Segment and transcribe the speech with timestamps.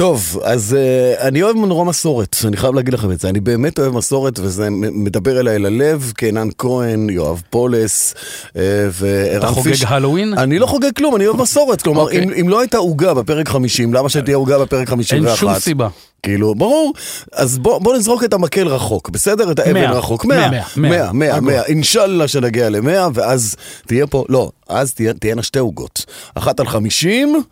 [0.00, 3.28] טוב, אז uh, אני אוהב נורא מסורת, אני חייב להגיד לכם את זה.
[3.28, 8.14] אני באמת אוהב מסורת, וזה מדבר אליי ללב, קינן כהן, יואב פולס,
[8.48, 8.54] uh,
[8.92, 10.34] וערן אתה חוגג הלואוין?
[10.38, 11.82] אני לא חוגג כלום, אני אוהב מסורת.
[11.82, 12.14] כלומר, okay.
[12.14, 15.28] אם, אם לא הייתה עוגה בפרק 50, למה שתהיה עוגה בפרק 51?
[15.28, 15.88] אין שום סיבה.
[16.22, 16.92] כאילו, ברור.
[17.32, 19.50] אז בוא, בוא נזרוק את המקל רחוק, בסדר?
[19.50, 19.90] את האבן 100.
[19.90, 20.24] רחוק.
[20.24, 21.62] 100, 100, 100, 100, 100.
[21.62, 26.04] אינשאללה שנגיע ל-100, ואז תהיה פה, לא, אז תהיינה שתי עוגות.
[26.34, 27.42] אחת על 50,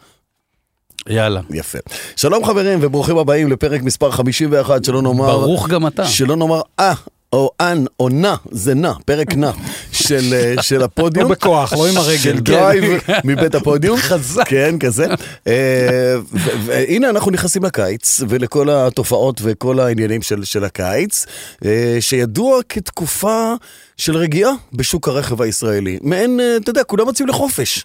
[1.08, 1.40] יאללה.
[1.50, 1.78] יפה.
[2.16, 5.38] שלום חברים וברוכים הבאים לפרק מספר 51, שלא נאמר...
[5.38, 6.06] ברוך גם אתה.
[6.06, 6.94] שלא נאמר אה.
[7.32, 9.50] או אן, או נע, זה נע, פרק נע
[9.92, 11.28] של, אה, של הפודיום.
[11.28, 12.18] לא בכוח, לא עם הרגל.
[12.18, 12.40] של כן.
[12.40, 12.84] דרייב
[13.24, 13.98] מבית הפודיום.
[14.08, 14.48] חזק.
[14.48, 15.06] כן, כזה.
[15.46, 16.16] אה,
[16.64, 21.26] והנה אנחנו נכנסים לקיץ, ולכל התופעות וכל העניינים של, של הקיץ,
[21.64, 23.54] אה, שידוע כתקופה
[23.96, 25.98] של רגיעה בשוק הרכב הישראלי.
[26.02, 27.84] מעין, אתה יודע, כולם יוצאים לחופש.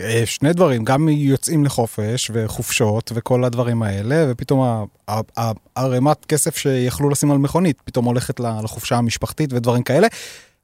[0.00, 4.86] אה, שני דברים, גם יוצאים לחופש וחופשות וכל הדברים האלה, ופתאום
[5.76, 10.08] הערימת כסף שיכלו לשים על מכונית, פתאום הולכת לחופשה המשפחתית ודברים כאלה.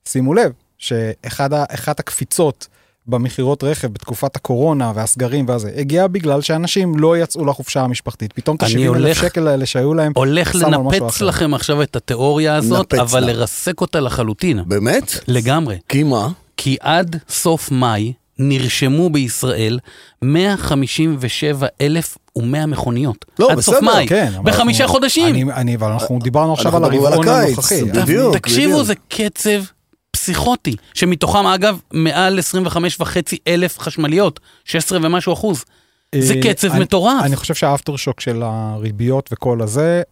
[0.05, 2.67] שימו לב שאחת הקפיצות
[3.07, 8.33] במכירות רכב בתקופת הקורונה והסגרים והזה, הגיעה בגלל שאנשים לא יצאו לחופשה המשפחתית.
[8.33, 11.21] פתאום את אני ה-70 אלף שקל האלה שהיו להם, הולך שם על משהו לנפץ.
[11.23, 13.27] לכם עכשיו את התיאוריה הזאת, אבל לה.
[13.27, 14.63] לרסק אותה לחלוטין.
[14.67, 15.15] באמת?
[15.29, 15.79] לגמרי.
[15.89, 16.29] כי מה?
[16.57, 19.79] כי עד סוף מאי נרשמו בישראל
[20.23, 23.25] 157,100 מכוניות.
[23.39, 24.07] לא, עד סוף בסדר, מאי.
[24.09, 24.33] כן.
[24.43, 25.35] בחמישה אנחנו- חודשים.
[25.35, 27.85] אני, אני, אבל אנחנו דיברנו עכשיו על הרבעון הנוכחי.
[27.85, 28.87] בדיוק, תקשיבו, בדיוק.
[28.87, 29.63] זה קצב
[30.11, 35.65] פסיכוטי, שמתוכם אגב מעל 25 וחצי אלף חשמליות, 16 ומשהו אחוז.
[36.19, 37.25] זה אה, קצב אני- מטורף.
[37.25, 40.03] אני חושב שהאפטר שוק של הריביות וכל הזה,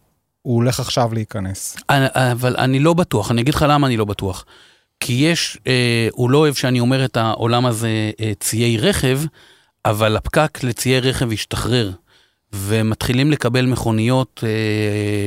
[0.41, 1.77] הוא הולך עכשיו להיכנס.
[1.89, 4.45] אני- אבל אני לא בטוח, אני אגיד לך למה אני לא בטוח.
[4.99, 9.19] כי יש, אה, הוא לא אוהב שאני אומר את העולם הזה אה, ציי רכב,
[9.85, 11.91] אבל הפקק לציי רכב השתחרר.
[12.57, 14.49] ומתחילים לקבל מכוניות, אה,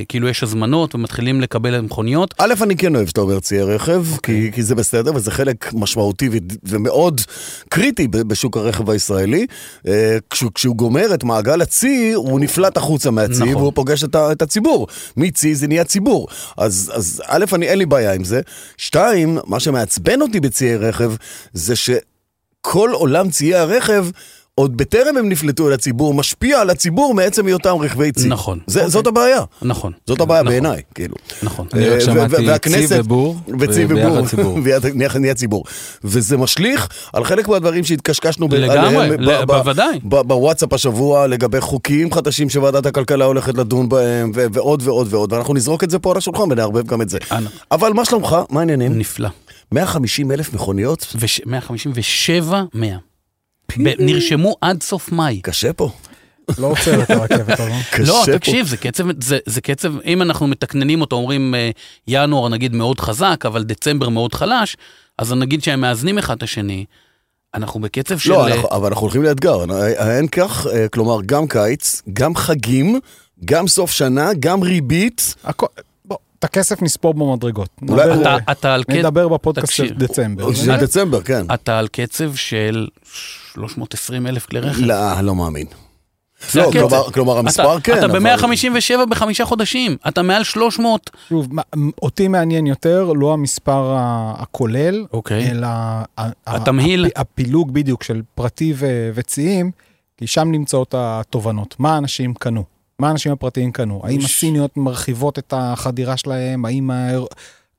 [0.08, 2.34] כאילו יש הזמנות ומתחילים לקבל מכוניות.
[2.38, 6.28] א', אני כן אוהב שאתה אומר ציי רכב, כי, כי זה בסדר, וזה חלק משמעותי
[6.64, 7.20] ומאוד
[7.68, 9.46] קריטי בשוק הרכב הישראלי.
[9.88, 13.54] אה, כשהוא, כשהוא גומר את מעגל הצי, הוא נפלט החוצה מהצי, נכון.
[13.54, 14.86] והוא פוגש את, ה- את הציבור.
[15.16, 16.28] מצי זה נהיה ציבור.
[16.58, 18.40] אז, אז א', אני, אין לי בעיה עם זה.
[18.76, 21.12] שתיים, מה שמעצבן אותי בציי רכב,
[21.52, 24.06] זה שכל עולם ציי הרכב...
[24.58, 28.28] עוד בטרם הם נפלטו אל הציבור, משפיע על הציבור מעצם היותם רכבי צי.
[28.28, 28.58] נכון.
[28.66, 29.40] זה, זאת הבעיה.
[29.62, 29.92] נכון.
[30.06, 31.14] זאת הבעיה נכון, בעיניי, כאילו.
[31.42, 31.66] נכון.
[31.72, 32.46] אני אה, רק ו- שמעתי
[32.86, 34.58] צי ובור, וצי ובור, ציבור.
[34.94, 35.64] נהיה- נהיה ציבור.
[36.04, 39.16] וזה משליך על חלק מהדברים שהתקשקשנו לגמרי,
[39.46, 39.98] בוודאי.
[40.02, 45.84] בוואטסאפ השבוע לגבי חוקים חדשים שוועדת הכלכלה הולכת לדון בהם, ועוד ועוד ועוד, ואנחנו נזרוק
[45.84, 47.18] את זה פה על השולחן ונערבב גם את זה.
[47.70, 48.36] אבל מה שלומך?
[48.50, 48.98] מה העניינים?
[48.98, 49.28] נפלא.
[49.72, 51.14] 150 אלף מכוניות?
[51.18, 52.96] וש- 157, 100.
[53.76, 55.40] נרשמו עד סוף מאי.
[55.42, 55.90] קשה פה.
[56.58, 57.72] לא עוצר את הרכבת הזו.
[57.92, 58.38] קשה לא, פה.
[58.38, 61.70] תקשיב, זה קצב, זה, זה קצב, אם אנחנו מתקננים אותו, אומרים אה,
[62.08, 64.76] ינואר נגיד מאוד חזק, אבל דצמבר מאוד חלש,
[65.18, 66.84] אז נגיד שהם מאזנים אחד את השני,
[67.54, 68.30] אנחנו בקצב של...
[68.30, 69.64] לא, אה, אנחנו- אבל אנחנו הולכים לאתגר.
[70.16, 73.00] אין כך, אה, כלומר, גם קיץ, גם חגים,
[73.44, 75.34] גם סוף שנה, גם ריבית.
[75.58, 75.68] בוא,
[76.38, 77.68] את הכסף נספור במדרגות.
[77.88, 79.94] אולי- נדבר- אתה, אתה, על קצב, נדבר בפודקאסט של.
[79.94, 80.52] דצמבר.
[80.52, 81.46] זה דצמבר, כן.
[81.54, 82.88] אתה על קצב של
[83.54, 84.80] 320 אלף כלי רכב.
[84.80, 85.66] לא, לא מאמין.
[86.54, 86.70] לא.
[86.72, 91.10] כלומר- כלומר, המספר אתה, כן, אתה אבל- ב-157 בחמישה חודשים, אתה מעל 300.
[91.28, 91.48] שוב,
[92.02, 93.94] אותי מעניין יותר לא המספר
[94.38, 95.50] הכולל, אוקיי.
[95.50, 95.68] אלא
[96.46, 97.04] התמהיל.
[97.06, 99.70] הפ- הפילוג בדיוק של פרטי ו- וציים,
[100.16, 101.74] כי שם נמצאות התובנות.
[101.78, 102.64] מה אנשים קנו?
[103.00, 104.00] מה האנשים הפרטיים קנו?
[104.04, 106.64] האם ש- הסיניות מרחיבות את החדירה שלהם?
[106.64, 106.90] האם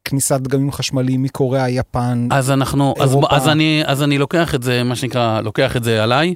[0.05, 2.27] כניסת דגמים חשמליים מקוריאה, יפן?
[2.31, 3.35] אז אנחנו, אז, אירופה.
[3.35, 6.33] אז, אני, אז אני לוקח את זה, מה שנקרא, לוקח את זה עליי,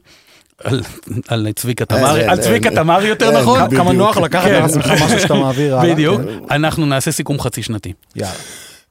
[0.63, 0.81] על,
[1.27, 2.77] על צביקה תמרי, על צביקה אין.
[2.77, 3.75] תמרי יותר נכון?
[3.75, 4.53] כמה נוח לקחת כן.
[4.53, 5.93] על עצמך משהו שאתה מעביר הלאה.
[5.93, 6.39] בדיוק, כן.
[6.51, 7.93] אנחנו נעשה סיכום חצי שנתי.
[8.15, 8.31] יאללה.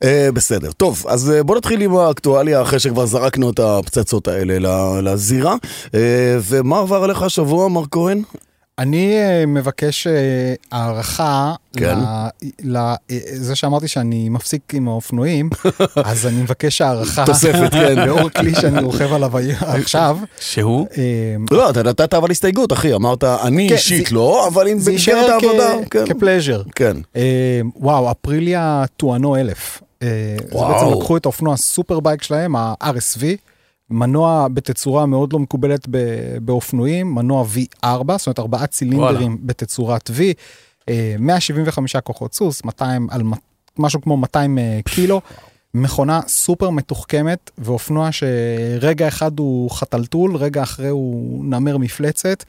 [0.04, 0.72] אה, בסדר.
[0.72, 4.54] טוב, אז אה, בוא נתחיל עם האקטואליה אחרי שכבר זרקנו את הפצצות האלה
[5.02, 5.56] לזירה.
[5.94, 8.22] אה, ומה עבר עליך השבוע, מר כהן?
[8.82, 10.12] אני אה, מבקש אה,
[10.72, 11.98] הערכה כן.
[12.64, 15.50] לזה שאמרתי שאני מפסיק עם האופנועים,
[16.04, 17.26] אז אני מבקש הערכה.
[17.26, 17.98] תוספת, כן.
[18.06, 20.18] לאור כלי שאני רוכב עליו עכשיו.
[20.40, 20.86] שהוא?
[20.98, 21.02] אה,
[21.50, 22.94] לא, אתה נתת אבל הסתייגות, אחי.
[22.94, 26.04] אמרת, אני כן, אישית זה- לא, אבל אם זה במסגרת העבודה, כן.
[26.06, 26.62] כפלז'ר.
[26.74, 26.96] כן.
[27.16, 29.82] אה, וואו, אפריליה טואנו אלף.
[30.02, 30.08] אה,
[30.50, 30.72] זה וואו.
[30.74, 33.22] בעצם לקחו את האופנוע הסופרבייק שלהם, ה-RSV,
[33.92, 35.88] מנוע בתצורה מאוד לא מקובלת
[36.42, 40.20] באופנועים, מנוע V4, זאת אומרת ארבעה צילינדרים בתצורת V,
[40.88, 43.22] אה, 175 כוחות סוס, 200 על
[43.78, 45.20] משהו כמו 200 אה, קילו.
[45.74, 52.44] מכונה סופר מתוחכמת ואופנוע שרגע אחד הוא חתלתול, רגע אחרי הוא נמר מפלצת.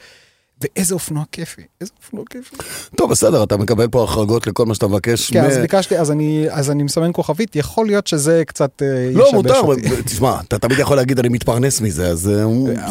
[0.63, 2.55] ואיזה אופנוע כיפי, איזה אופנוע כיפי.
[2.95, 5.31] טוב, בסדר, אתה מקבל פה החרגות לכל מה שאתה מבקש.
[5.31, 8.87] כן, מ- אז ביקשתי, אז אני, אז אני מסמן כוכבית, יכול להיות שזה קצת אה,
[9.13, 10.01] לא, ישבש מותר, אותי.
[10.05, 12.43] תשמע, אתה תמיד יכול להגיד אני מתפרנס מזה, אז אה,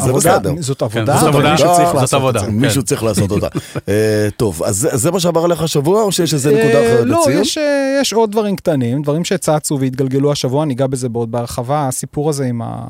[0.05, 0.53] זה בסדר.
[0.59, 2.39] זאת כן, עבודה, זאת עבודה, מישהו צריך זאת לעשות את עבודה.
[2.39, 2.45] זה.
[2.45, 2.51] כן.
[2.51, 3.47] מישהו צריך לעשות אותה.
[3.89, 7.19] אה, טוב, אז זה- זה מה שעבר עליך השבוע, או שיש איזה נקודה אחרת לא,
[7.21, 7.41] לציון?
[7.41, 12.29] יש, אה, יש עוד דברים קטנים, דברים שצצו והתגלגלו השבוע, ניגע בזה בעוד בהרחבה, הסיפור
[12.29, 12.85] הזה עם ה...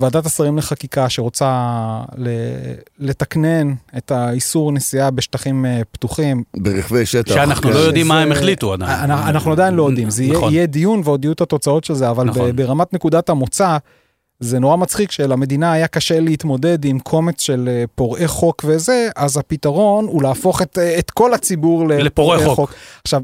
[0.00, 1.50] ועדת השרים לחקיקה שרוצה
[2.16, 2.28] ל...
[2.98, 6.42] לתקנן את האיסור נסיעה בשטחים אה, פתוחים.
[6.56, 7.34] ברכבי שטח.
[7.34, 7.74] שאנחנו כן.
[7.74, 9.10] לא יודעים מה הם החליטו עדיין.
[9.10, 10.64] אנחנו, אנחנו עדיין לא יודעים, זה יהיה, נכון.
[10.64, 12.56] דיון ועוד יהיו את התוצאות של זה, אבל נכון.
[12.56, 13.76] ברמת נקודת המוצא,
[14.40, 19.36] זה נורא מצחיק שלמדינה היה קשה להתמודד עם קומץ של אה, פורעי חוק וזה, אז
[19.36, 22.74] הפתרון הוא להפוך את, אה, את כל הציבור לפורעי חוק.
[23.04, 23.22] עכשיו,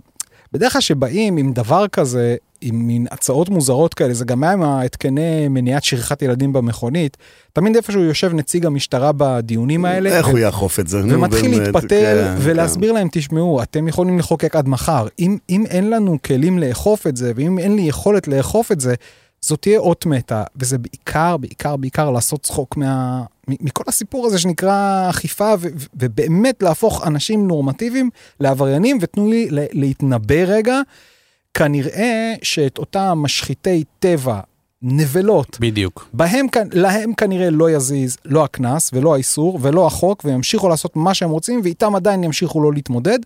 [0.52, 4.62] בדרך כלל שבאים עם דבר כזה, עם מין הצעות מוזרות כאלה, זה גם היה עם
[4.62, 7.16] ההתקני מניעת שכחת ילדים במכונית,
[7.52, 10.10] תמיד איפשהו יושב נציג המשטרה בדיונים האלה.
[10.10, 10.98] איך ו- הוא יאכוף את זה?
[11.08, 15.06] ומתחיל באמת, להתפתל כן, ולהסביר להם, תשמעו, אתם יכולים לחוקק עד מחר.
[15.18, 18.94] אם, אם אין לנו כלים לאכוף את זה, ואם אין לי יכולת לאכוף את זה,
[19.40, 23.22] זאת תהיה אות מתה, וזה בעיקר, בעיקר, בעיקר לעשות צחוק מה...
[23.48, 28.10] מכל הסיפור הזה שנקרא אכיפה, ו- ובאמת להפוך אנשים נורמטיביים
[28.40, 30.80] לעבריינים, ותנו לי להתנבא רגע,
[31.54, 34.40] כנראה שאת אותם משחיתי טבע,
[34.82, 36.08] נבלות, בדיוק.
[36.12, 41.30] בהם, להם כנראה לא יזיז לא הקנס ולא האיסור ולא החוק, וימשיכו לעשות מה שהם
[41.30, 43.18] רוצים, ואיתם עדיין ימשיכו לא להתמודד.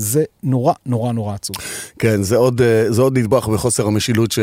[0.00, 1.56] זה נורא נורא נורא עצוב.
[1.98, 4.38] כן, זה עוד, אה, זה עוד נדבך בחוסר המשילות ש,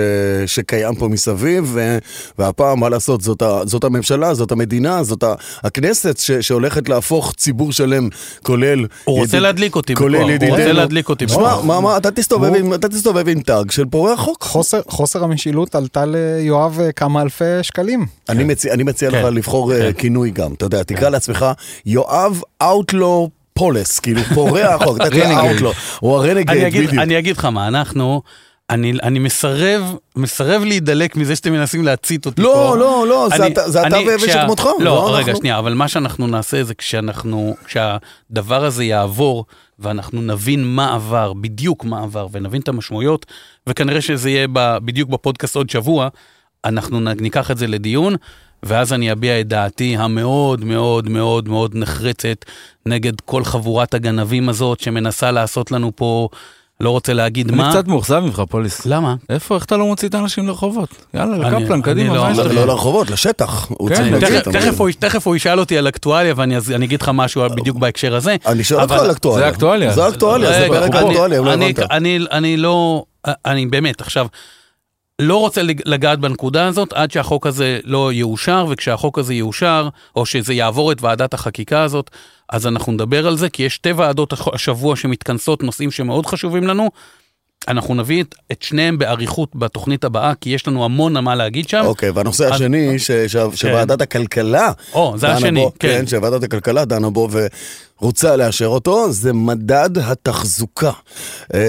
[0.46, 1.98] שקיים פה מסביב, ו,
[2.40, 7.34] והפעם, מה לעשות, זאת, ה, זאת הממשלה, זאת המדינה, זאת ה, הכנסת ש, שהולכת להפוך
[7.38, 8.10] ציבור שלם,
[8.44, 8.86] כולל...
[9.04, 10.58] הוא רוצה ידיד- להדליק אותי כולל בכוח, הוא ידידינו.
[10.58, 11.64] רוצה להדליק אותי שמע, בכוח.
[11.66, 14.44] מה, מה, אתה תסתובב, הוא- עם, אתה תסתובב עם tag של פורעי החוק.
[14.44, 18.06] חוסר, חוסר המשילות עלתה ליואב אה, כמה אלפי שקלים.
[18.30, 19.34] אני מציע, אני מציע לך כן.
[19.34, 19.92] לבחור אה, כן.
[20.00, 21.46] כינוי גם, אתה יודע, תקרא לעצמך
[21.86, 23.30] יואב outlaw
[23.60, 25.38] פולס, כאילו פורע החוק, אתה renegade.
[25.38, 26.94] outlaw, הוא ה renegade, בדיוק.
[26.94, 28.22] אני אגיד לך מה, אנחנו,
[28.70, 32.48] אני, אני מסרב, מסרב להידלק מזה שאתם מנסים להצית אותי פה.
[32.48, 34.68] לא, לא, לא, זה אני- אתה- זה אתה אני- ואבן כשה- שכמותך.
[34.80, 35.36] לא, רגע, אנחנו.
[35.40, 39.46] שנייה, אבל מה שאנחנו נעשה זה כשאנחנו, כשהדבר הזה יעבור,
[39.80, 43.26] ואנחנו נבין מה עבר, בדיוק מה עבר, ונבין את המשמעויות,
[43.68, 46.08] וכנראה שזה יהיה ב, בדיוק בפודקאסט עוד שבוע,
[46.66, 48.16] אנחנו ניקח את זה לדיון,
[48.64, 52.46] ואז אני אביע את דעתי המאוד מאוד מאוד מאוד נחרצת
[52.86, 56.30] נגד כל חבורת הגנבים הזאת שמנסה לעשות לנו פה,
[56.82, 57.70] לא רוצה להגיד אני מה.
[57.70, 58.86] קצת מאוכזב ממך, פוליס.
[58.86, 59.16] למה?
[59.30, 60.90] איפה, איך אתה לא מוציא את האנשים לרחובות?
[61.14, 62.52] יאללה, אני- לקפלן, אני קדימה, לא- מה יש לא, לך?
[62.56, 63.68] לא לרחובות, לשטח.
[63.90, 64.52] כן, אני- תכף.
[64.52, 67.78] תכף, הוא, תכף הוא ישאל אותי על אקטואליה ואני אז- אני אגיד לך משהו בדיוק
[67.78, 68.36] בהקשר הזה.
[68.46, 69.46] אני שואל אותך על אקטואליה.
[69.46, 69.94] זה אקטואליה.
[69.94, 71.92] זה אקטואליה, זה פרק אני- אקטואליה, אם לא אני- הבנת.
[71.92, 73.04] אני, אני לא,
[73.46, 74.28] אני באמת, עכשיו,
[75.22, 80.26] לא רוצה לג- לגעת בנקודה הזאת עד שהחוק הזה לא יאושר, וכשהחוק הזה יאושר, או
[80.26, 82.10] שזה יעבור את ועדת החקיקה הזאת,
[82.50, 86.90] אז אנחנו נדבר על זה, כי יש שתי ועדות השבוע שמתכנסות נושאים שמאוד חשובים לנו.
[87.68, 91.82] אנחנו נביא את, את שניהם באריכות בתוכנית הבאה, כי יש לנו המון מה להגיד שם.
[91.86, 95.88] אוקיי, והנושא אז- השני, ש- ש- שוועדת הכלכלה, או, זה השני, בו, כן.
[95.88, 97.30] כן, שוועדת הכלכלה דנה בו
[98.02, 100.92] ורוצה לאשר אותו, זה מדד התחזוקה.
[101.54, 101.60] אה,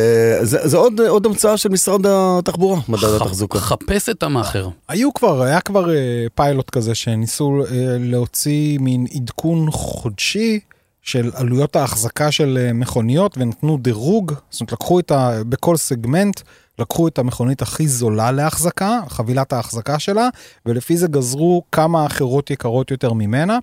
[0.43, 3.59] זה זה עוד עוד המצאה של משרד התחבורה, מדד ח- התחזוקה.
[3.59, 4.69] חפש את המאכר.
[4.89, 5.95] היו כבר, היה כבר אה,
[6.35, 7.67] פיילוט כזה שניסו אה,
[8.01, 10.61] להוציא מין עדכון חודשי
[11.07, 15.31] של עלויות ההחזקה של אה, מכוניות ונתנו דירוג, זאת אומרת לקחו את ה...
[15.49, 16.41] בכל סגמנט,
[16.79, 20.29] לקחו את המכונית הכי זולה להחזקה, חבילת ההחזקה שלה,
[20.67, 23.59] ולפי זה גזרו כמה אחרות יקרות יותר ממנה.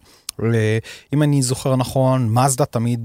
[1.13, 2.99] אם אני זוכר נכון, מזדה תמיד,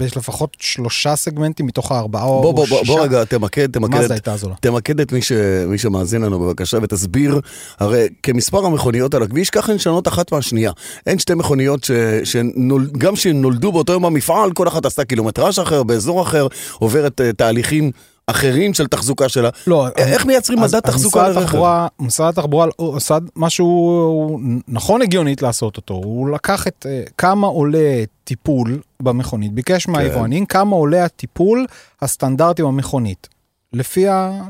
[0.00, 2.92] יש לפחות שלושה סגמנטים מתוך הארבעה או בוא, בוא, בוא, שישה.
[2.92, 4.28] בוא רגע, תמקד, תמקד את.
[4.60, 5.32] תמקד את מי, ש,
[5.66, 7.40] מי שמאזין לנו בבקשה ותסביר,
[7.78, 10.72] הרי כמספר המכוניות על הכביש, ככה הן שונות אחת מהשנייה.
[11.06, 11.90] אין שתי מכוניות ש,
[12.24, 16.46] שנול, גם שנולדו באותו יום במפעל, כל אחת עשתה קילומטראז' אחר, באזור אחר,
[16.78, 17.90] עוברת uh, תהליכים
[18.30, 19.48] אחרים של תחזוקה שלה.
[19.66, 21.86] לא, איך מייצרים מדד תחזוקה לרכב?
[21.98, 28.04] משרד התחבורה הוא עשה משהו נכון הגיונית לעשות אותו, הוא לקח את אה, כמה עולה
[28.24, 29.92] טיפול במכונית, ביקש כן.
[29.92, 31.66] מהיבואנים כמה עולה הטיפול
[32.02, 33.28] הסטנדרטי במכונית,
[33.72, 34.42] לפי ה...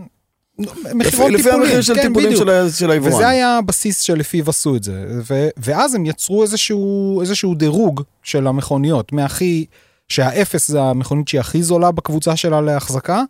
[0.94, 2.36] מחירון לפי טיפולים, המחיר של כן, טיפולים.
[2.36, 3.12] של של היבואן.
[3.12, 8.46] וזה היה הבסיס שלפיו עשו את זה, ו- ואז הם יצרו איזשהו, איזשהו דירוג של
[8.46, 9.64] המכוניות, מהכי,
[10.08, 13.22] שהאפס זה המכונית שהיא הכי זולה בקבוצה שלה להחזקה,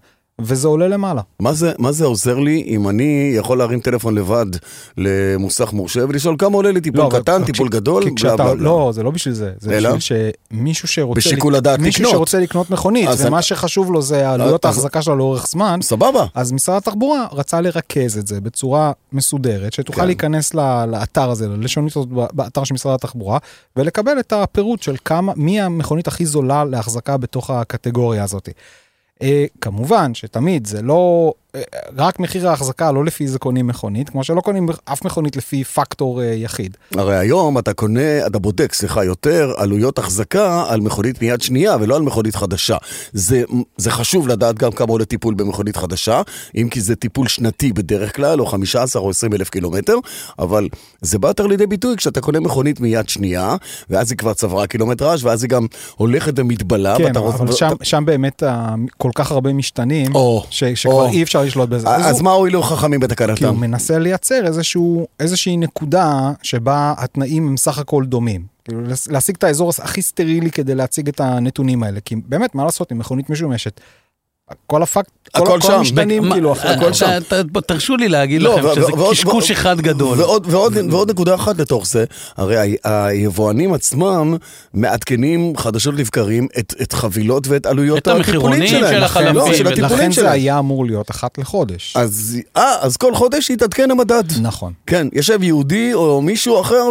[0.42, 1.20] וזה עולה למעלה.
[1.40, 4.46] מה זה, מה זה עוזר לי אם אני יכול להרים טלפון לבד
[4.96, 8.54] למוסך מורשה ולשאול כמה עולה לי טיפול לא, קטן, כש- טיפול גדול, כי כשאתה, בלה
[8.54, 8.62] בלה.
[8.62, 9.94] לא, זה לא בשביל זה, זה אלא?
[9.94, 12.12] בשביל שמישהו שרוצה, בשיקול הדעת מישהו לקנות.
[12.16, 16.26] שרוצה לקנות מכונית, ומה אני- שחשוב לו זה עלויות ההחזקה שלה לאורך זמן, סבבה.
[16.34, 20.06] אז משרד התחבורה רצה לרכז את זה בצורה מסודרת, שתוכל כן.
[20.06, 23.38] להיכנס ל- לאתר הזה, לשונית הזאת באתר של משרד התחבורה,
[23.76, 28.48] ולקבל את הפירוט של כמה, מי המכונית הכי זולה להחזקה בתוך הקטגוריה הזאת.
[29.22, 31.34] אה, כמובן שתמיד זה לא
[31.96, 36.22] רק מחיר ההחזקה, לא לפי זה קונים מכונית, כמו שלא קונים אף מכונית לפי פקטור
[36.22, 36.76] אה, יחיד.
[36.96, 41.96] הרי היום אתה קונה, אתה בודק, סליחה, יותר עלויות החזקה על מכונית מיד שנייה ולא
[41.96, 42.76] על מכונית חדשה.
[43.12, 43.42] זה,
[43.76, 46.22] זה חשוב לדעת גם כמה עולה טיפול במכונית חדשה,
[46.56, 49.94] אם כי זה טיפול שנתי בדרך כלל, או 15 או 20 אלף קילומטר,
[50.38, 50.68] אבל
[51.00, 53.56] זה בא יותר לידי ביטוי כשאתה קונה מכונית מיד שנייה,
[53.90, 55.66] ואז היא כבר צברה קילומטראז' ואז היא גם
[55.96, 56.98] הולכת ומתבלה.
[56.98, 58.42] כן, אבל רוצה- שם, שם באמת
[58.98, 61.06] כל כך הרבה משתנים, או, שכבר או.
[61.08, 61.88] אי אפשר לשלוט בזה.
[61.88, 63.56] אז הוא- מה הועילו חכמים כי הוא בתקנתם?
[63.60, 68.44] מנסה לייצר איזשהו, איזושהי נקודה שבה התנאים הם סך הכל דומים.
[68.64, 68.80] כאילו
[69.10, 72.00] להשיג את האזור הכי סטרילי כדי להציג את הנתונים האלה.
[72.00, 73.80] כי באמת, מה לעשות עם מכונית משומשת?
[74.66, 75.72] כל הפקט, הכל כל שם.
[75.72, 77.06] המשתנים מה- כאילו אחרי הכל שם.
[77.28, 80.18] ת- ת- תרשו לי להגיד לא, לכם ו- שזה ועוד- קשקוש ועוד- אחד גדול.
[80.20, 82.04] ועוד, ועוד, ועוד נקודה אחת לתוך זה,
[82.36, 84.36] הרי ה- היבואנים עצמם
[84.74, 88.94] מעדכנים חדשות לבקרים את, את חבילות ואת עלויות את המחירונים הטיפולים שלהם.
[88.94, 89.34] של החלפים.
[89.34, 90.30] לא, של הטיפולים לכן זה.
[90.30, 91.96] היה אמור להיות אחת לחודש.
[91.96, 94.24] אז, אה, אז כל חודש יתעדכן המדד.
[94.42, 94.72] נכון.
[94.86, 96.84] כן, יושב יהודי או מישהו אחר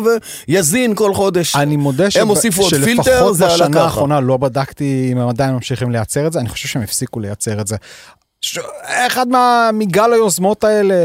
[0.47, 1.55] ויזין כל חודש.
[1.55, 3.83] אני מודה שב- הוסיפו עוד פילטר, שלפחות זה עלה בשנה ככה.
[3.83, 7.61] האחרונה לא בדקתי אם הם עדיין ממשיכים לייצר את זה, אני חושב שהם הפסיקו לייצר
[7.61, 7.75] את זה.
[8.41, 8.59] ש...
[9.07, 9.69] אחד מה...
[9.73, 10.95] מגל היוזמות האלה,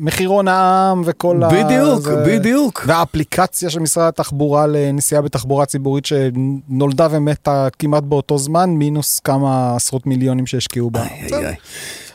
[0.00, 1.48] מחירון העם וכל ה...
[1.48, 2.84] בדיוק, זה- בדיוק.
[2.86, 10.06] והאפליקציה של משרד התחבורה לנסיעה בתחבורה ציבורית שנולדה ומתה כמעט באותו זמן, מינוס כמה עשרות
[10.06, 11.02] מיליונים שהשקיעו בה.
[11.06, 11.54] איי, איי.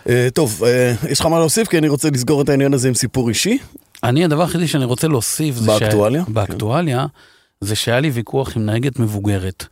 [0.09, 1.67] אה, טוב, אה, יש לך מה להוסיף?
[1.67, 3.57] כי אני רוצה לסגור את העניין הזה עם סיפור אישי.
[4.03, 6.23] אני, הדבר היחידי שאני רוצה להוסיף, זה באקטואליה?
[6.27, 6.29] ש...
[6.29, 7.05] באקטואליה,
[7.61, 9.65] זה שהיה לי ויכוח עם נהגת מבוגרת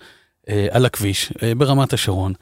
[0.49, 2.33] אה, על הכביש, אה, ברמת השרון.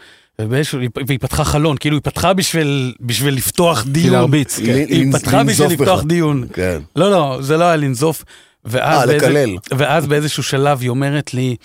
[0.42, 4.12] ובאיזשהו, והיא פתחה חלון, כאילו היא פתחה בשביל, בשביל לפתוח דיון.
[4.14, 6.06] להרביץ, ל- היא לנז- פתחה בשביל לנזוף לפתוח בך.
[6.06, 6.48] דיון.
[6.54, 6.82] כן.
[6.96, 8.24] לא, לא, זה לא היה לנזוף.
[8.66, 9.50] ואז, אה, באיזה- לקלל.
[9.78, 11.56] ואז באיזשהו שלב היא אומרת לי,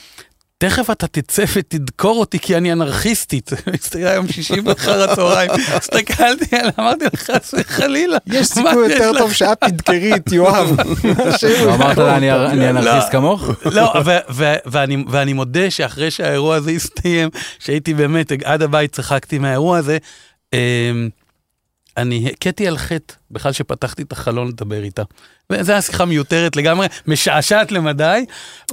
[0.58, 3.50] תכף אתה תצא ותדקור אותי כי אני אנרכיסטית.
[3.74, 8.18] הסתכלתי היום שישי אחר הצהריים, הסתכלתי עליה, אמרתי לך, חס וחלילה.
[8.26, 10.76] יש סיכוי יותר לך?" טוב שאת תדקרי את יואב.
[11.64, 13.50] לא אמרת לה אני אני אנרכיסט כמוך?
[13.64, 19.78] לא, ו- ואני, ואני מודה שאחרי שהאירוע הזה הסתיים, שהייתי באמת, עד הבית צחקתי מהאירוע
[19.78, 19.98] הזה,
[20.52, 21.08] אמ,
[21.96, 25.02] אני הכיתי על חטא בכלל שפתחתי את החלון לדבר איתה.
[25.52, 28.24] וזו הייתה שיחה מיותרת לגמרי, משעשעת למדי,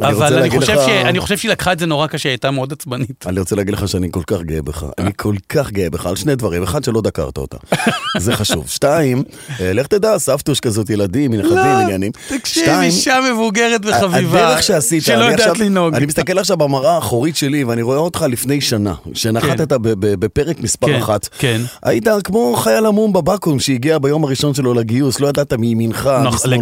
[0.02, 0.90] אבל אני חושב, לך- ש...
[0.90, 3.26] אני חושב שהיא לקחה את זה נורא קשה, היא הייתה מאוד עצבנית.
[3.28, 4.86] אני רוצה להגיד לך שאני כל כך גאה בך.
[4.98, 6.64] אני כל כך גאה בך על שני דברים.
[6.64, 7.58] אחד, שלא דקרת אותה.
[8.20, 8.68] זה חשוב.
[8.70, 9.24] שתיים,
[9.60, 12.12] אה, לך תדע, סבתוש כזאת, ילדים, נכדים, עניינים.
[12.28, 15.96] תקשיב, שתיים, אישה מבוגרת וחביבה, הדרך שעשית, שלא יודעת לנהוג.
[15.96, 20.88] אני מסתכל עכשיו במראה האחורית שלי ואני רואה אותך לפני שנה, שנחתת ב- בפרק מספר
[20.88, 21.28] כן, אחת.
[21.40, 21.62] כן.
[21.84, 26.10] היית כמו חייל עמום בבקו"ם שהגיע ביום הראשון שלו לגיוס, לא ידעת מימינך.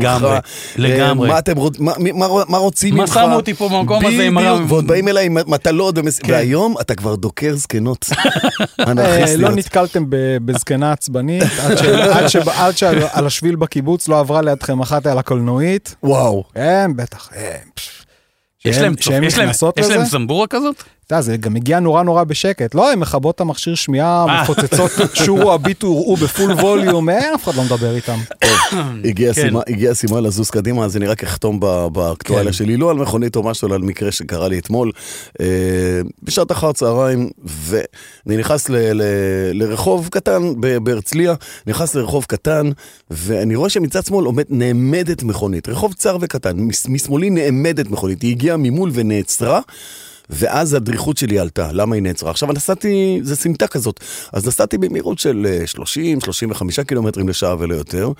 [0.03, 0.37] לגמרי,
[0.77, 1.29] לגמרי.
[1.29, 3.19] מה אתם רוצ- מה- מה מה רוצים מה ממך?
[3.23, 4.71] שמו אותי פה במקום הזה עם הרב?
[4.71, 6.31] ועוד באים אליי עם מטלות, כן.
[6.33, 8.05] והיום אתה כבר דוקר זקנות.
[8.79, 9.35] אה.
[9.37, 11.43] לא נתקלתם ב- בזקנה עצבנית,
[12.57, 15.95] עד שעל השביל בקיבוץ לא עברה לידכם אחת על הקולנועית.
[16.03, 16.43] וואו.
[16.55, 17.29] הם בטח.
[18.65, 20.09] יש להם שהן יש להם- נכנסות יש להם לזה?
[20.09, 20.83] זמבורה כזאת?
[21.07, 22.75] אתה יודע, זה גם הגיע נורא נורא בשקט.
[22.75, 24.43] לא, הן מכבות את המכשיר שמיעה, אה.
[24.43, 28.17] מפוצצות שורו, הביטו, הראו בפול ווליום, אין, אף אחד לא מדבר איתם.
[29.05, 29.49] הגיע כן.
[29.91, 32.51] הסימן לזוז קדימה, אז אני רק אחתום ב- באקטואליה כן.
[32.53, 34.91] שלי, לא על מכונית או משהו, אלא על מקרה שקרה לי אתמול,
[35.41, 35.45] אה,
[36.23, 39.03] בשעת אחר צהריים, ואני נכנס ל- ל-
[39.53, 41.33] לרחוב קטן ב- בהרצליה,
[41.67, 42.69] נכנס לרחוב קטן,
[43.11, 48.31] ואני רואה שמצד שמאל עומד, נעמדת מכונית, רחוב צר וקטן, מש- משמאלי נעמדת מכונית, היא
[48.31, 49.59] הגיעה ממול ונעצרה.
[50.29, 52.31] ואז הדריכות שלי עלתה, למה היא נעצרה?
[52.31, 53.99] עכשיו נסעתי, זה סמטה כזאת,
[54.33, 55.83] אז נסעתי במהירות של אה,
[56.81, 58.11] 30-35 קילומטרים לשעה ולא יותר,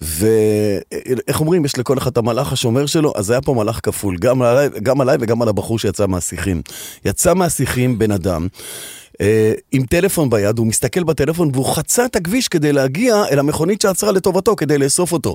[0.00, 4.42] ואיך אומרים, יש לכל אחד את המלאך השומר שלו, אז היה פה מלאך כפול, גם
[4.42, 6.62] עליי, גם עליי וגם על הבחור שיצא מהשיחים.
[7.04, 8.46] יצא מהשיחים בן אדם.
[9.20, 13.80] אה, עם טלפון ביד, הוא מסתכל בטלפון והוא חצה את הכביש כדי להגיע אל המכונית
[13.80, 15.34] שעצרה לטובתו, כדי לאסוף אותו.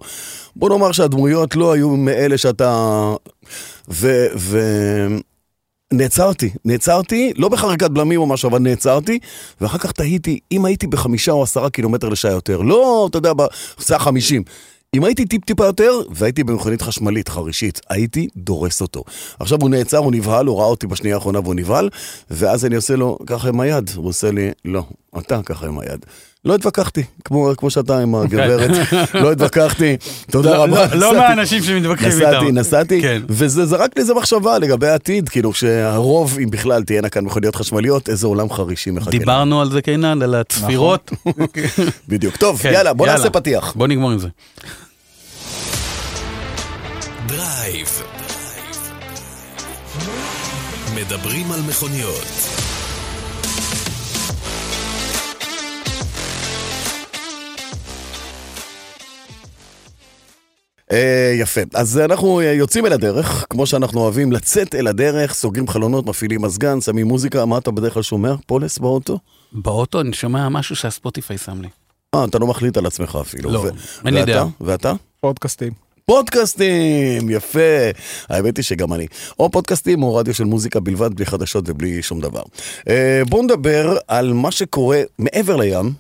[0.56, 3.14] בוא נאמר שהדמויות לא היו מאלה שאתה...
[3.90, 4.28] ו...
[4.36, 4.60] ו...
[5.94, 9.20] נעצרתי, נעצרתי, לא בחריקת בלמים או משהו, אבל נעצרתי,
[9.62, 13.32] ואחר כך תהיתי, אם הייתי בחמישה או עשרה קילומטר לשעה יותר, לא, אתה יודע,
[13.80, 14.44] בסעה חמישים.
[14.96, 19.04] אם הייתי טיפ-טיפה יותר, והייתי במכונית חשמלית, חרישית, הייתי דורס אותו.
[19.40, 21.90] עכשיו הוא נעצר, הוא נבהל, הוא ראה אותי בשנייה האחרונה והוא נבהל,
[22.32, 24.84] ואז אני עושה לו ככה עם היד, הוא עושה לי, לא,
[25.18, 26.06] אתה ככה עם היד.
[26.48, 28.70] לא התווכחתי, כמו, כמו שאתה עם הגברת,
[29.24, 29.98] לא התווכחתי,
[30.32, 30.86] תודה לא- רבה.
[30.96, 32.20] לא- לא מהאנשים שמתווכחים איתם.
[32.28, 33.22] נסעתי, נסעתי, כן.
[33.30, 38.10] וזה זרק לי איזה מחשבה לגבי העתיד, כאילו שהרוב, אם בכלל תהיינה כאן מכוניות חשמליות,
[38.10, 39.12] איזה עולם חרישי מחכה.
[39.12, 41.12] דיברנו על זה, קינן, על הצפירות.
[42.10, 42.38] בדיוק.
[42.38, 43.20] טוב, כן, יאללה, בוא יאללה.
[43.20, 43.74] נעשה פתיח.
[43.76, 44.28] בוא נגמור עם זה.
[47.28, 47.88] דרייב.
[50.96, 52.24] מדברים על מכוניות.
[61.40, 61.62] יפה.
[61.74, 66.42] אז אנחנו אה, יוצאים אל הדרך, כמו שאנחנו אוהבים לצאת אל הדרך, סוגרים חלונות, מפעילים
[66.42, 68.36] מזגן, שמים מוזיקה, מה אתה בדרך כלל שומע?
[68.46, 69.20] פולס באוטו?
[69.52, 71.68] באוטו אני שומע משהו שהספוטיפיי שם לי.
[72.16, 73.52] אה, אתה לא מחליט על עצמך אפילו.
[73.52, 73.70] לא, ו-
[74.06, 74.32] אין לי ואתה?
[74.32, 74.48] דעה.
[74.62, 74.94] ואתה?
[75.22, 75.74] פודקאסטים.
[76.06, 77.60] פודקאסטים, יפה.
[78.30, 79.08] האמת היא שגם אני.
[79.40, 82.42] או פודקאסטים או רדיו של מוזיקה בלבד, בלי חדשות ובלי שום דבר.
[82.90, 85.94] אה, בואו נדבר על מה שקורה מעבר לים.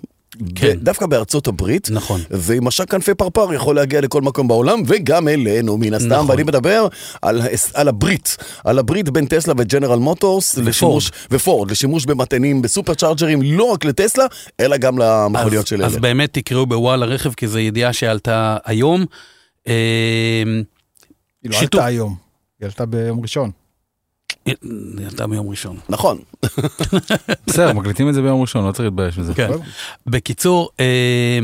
[0.55, 0.77] כן.
[0.81, 2.21] דווקא בארצות הברית, נכון.
[2.31, 6.29] ועם משק כנפי פרפר יכול להגיע לכל מקום בעולם, וגם אלינו מן הסתם, נכון.
[6.29, 6.87] ואני מדבר
[7.21, 7.41] על,
[7.73, 13.63] על הברית, על הברית בין טסלה וג'נרל מוטורס, לשימוש, ופורד, לשימוש במטענים בסופר צ'ארג'רים, לא
[13.63, 14.25] רק לטסלה,
[14.59, 16.01] אלא גם למכוניות אז- של אז אלה.
[16.01, 19.05] באמת תקראו בוואלה רכב, כי זו ידיעה שעלתה היום.
[19.67, 19.73] אה,
[21.43, 21.79] היא לא שיתוף.
[21.81, 22.15] עלתה היום,
[22.59, 23.51] היא עלתה ביום ראשון.
[25.05, 25.77] עלתה ביום ראשון.
[25.89, 26.17] נכון.
[27.47, 29.33] בסדר, מקליטים את זה ביום ראשון, לא צריך להתבייש בזה.
[29.33, 29.49] כן.
[30.07, 31.39] בקיצור, אה,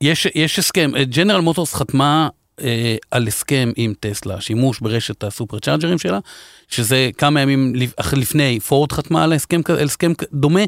[0.00, 2.28] יש, יש הסכם, ג'נרל מוטורס חתמה
[2.60, 6.18] אה, על הסכם עם טסלה, שימוש ברשת הסופר צ'ארג'רים שלה,
[6.68, 7.72] שזה כמה ימים
[8.12, 9.60] לפני פורד חתמה על הסכם,
[10.32, 10.62] דומה,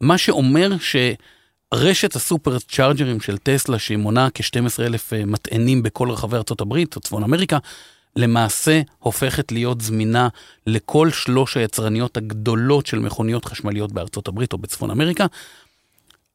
[0.00, 6.60] מה שאומר שרשת הסופר צ'ארג'רים של טסלה, שהיא מונה כ-12 אלף מטענים בכל רחבי ארצות
[6.60, 7.58] הברית או צפון אמריקה,
[8.16, 10.28] למעשה הופכת להיות זמינה
[10.66, 15.26] לכל שלוש היצרניות הגדולות של מכוניות חשמליות בארצות הברית או בצפון אמריקה,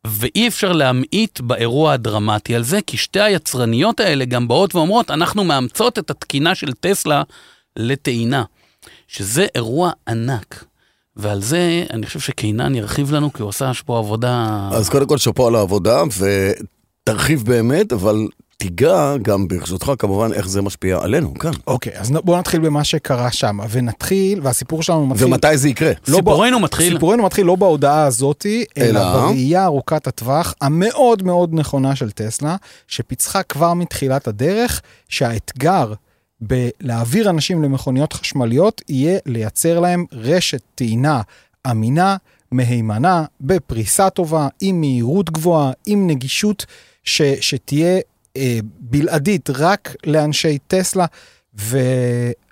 [0.08, 5.44] ואי אפשר להמעיט באירוע הדרמטי על זה, כי שתי היצרניות האלה גם באות ואומרות, אנחנו
[5.44, 7.24] מאמצות את התקינה של טסלה
[7.78, 8.44] לטעינה,
[9.08, 10.66] שזה אירוע ענק.
[11.16, 14.70] ועל זה אני חושב שקינן ירחיב לנו, כי הוא עשה פה עבודה...
[14.72, 16.04] אז קודם כל שאפו על העבודה,
[17.04, 18.28] ותרחיב באמת, אבל
[18.62, 21.52] תיגע גם ברשותך כמובן איך זה משפיע עלינו כאן.
[21.68, 25.28] אוקיי, אז בואו נתחיל במה שקרה שם, ונתחיל, והסיפור שלנו מתחיל...
[25.28, 25.92] ומתי זה יקרה?
[26.08, 26.94] לא סיפורנו ב- מתחיל.
[26.94, 29.14] סיפורנו מתחיל לא בהודעה הזאתי, אלא אלא?
[29.14, 32.56] בראייה ארוכת הטווח המאוד מאוד נכונה של טסלה,
[32.88, 35.94] שפיצחה כבר מתחילת הדרך, שהאתגר
[36.42, 41.22] בלהעביר אנשים למכוניות חשמליות יהיה לייצר להם רשת טעינה
[41.72, 42.16] אמינה,
[42.52, 46.66] מהימנה, בפריסה טובה, עם מהירות גבוהה, עם נגישות
[47.04, 48.00] ש, שתהיה
[48.38, 51.06] אה, בלעדית רק לאנשי טסלה.
[51.60, 51.78] ו...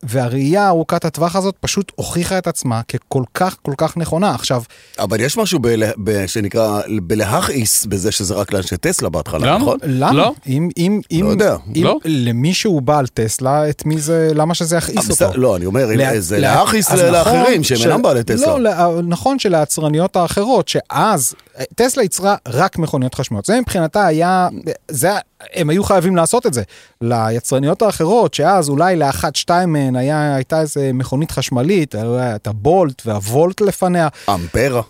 [0.04, 4.36] והראייה ארוכת הטווח הזאת פשוט הוכיחה את עצמה ככל כך כל כך נכונה.
[4.36, 4.64] עכשיו,
[5.00, 5.84] אבל יש משהו בל...
[6.04, 6.26] ב...
[6.28, 9.58] שנקרא בלהכעיס בזה שזה רק לאנשי טסלה בהתחלה, למה?
[9.58, 9.78] נכון?
[9.84, 10.14] למה?
[10.14, 10.34] לא.
[10.48, 11.56] אם, אם, אם, לא יודע.
[11.76, 12.00] אם לא.
[12.06, 15.38] למישהו בעל טסלה, את מי זה, למה שזה יכעיס אה, אותו?
[15.42, 18.48] לא, אני אומר, לה- זה לה- להכעיס אז לאחרים נכון שהם אינם בעלי טסלה.
[18.48, 21.34] לא, לה- נכון שליצרניות האחרות, שאז,
[21.76, 23.46] טסלה ייצרה רק מכוניות חשמליות.
[23.46, 24.48] זה מבחינתה היה,
[24.92, 25.10] זה,
[25.54, 26.64] הם היו חייבים לעשות את זה.
[27.02, 33.62] ליצרניות האחרות, שאז אולי לאחת, שתיים מהן הייתה איזה מכונית חשמלית, היה את הבולט והוולט
[33.62, 34.08] לפניה.
[34.30, 34.82] אמפרה.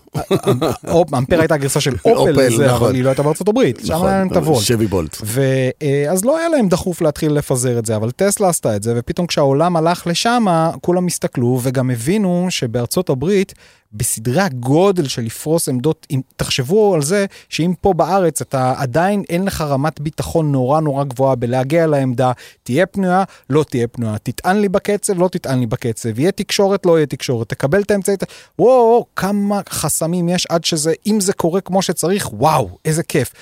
[1.18, 2.86] אמפר הייתה גרסה של אופל, לזה, נכון.
[2.86, 3.80] אבל היא לא הייתה בארצות הברית.
[3.84, 4.60] שם היה להם את הוולט.
[4.60, 5.16] שבי בולט.
[5.24, 9.26] ואז לא היה להם דחוף להתחיל לפזר את זה, אבל טסלה עשתה את זה, ופתאום
[9.26, 10.44] כשהעולם הלך לשם,
[10.80, 13.54] כולם הסתכלו וגם הבינו שבארצות הברית,
[13.92, 19.44] בסדרי הגודל של לפרוס עמדות, אם תחשבו על זה, שאם פה בארץ אתה עדיין אין
[19.44, 24.68] לך רמת ביטחון נורא נורא גבוהה בלהגיע לעמדה, תהיה פנויה, לא תהיה פנויה, תטען לי
[24.68, 28.16] בקצב, לא תטען לי בקצב, יהיה תקשורת, לא יהיה תקשורת, תקבל את האמצעי,
[28.58, 29.60] וואו, כמה
[30.00, 33.32] חסמים יש עד שזה, אם זה קורה כמו שצריך, וואו, איזה כיף.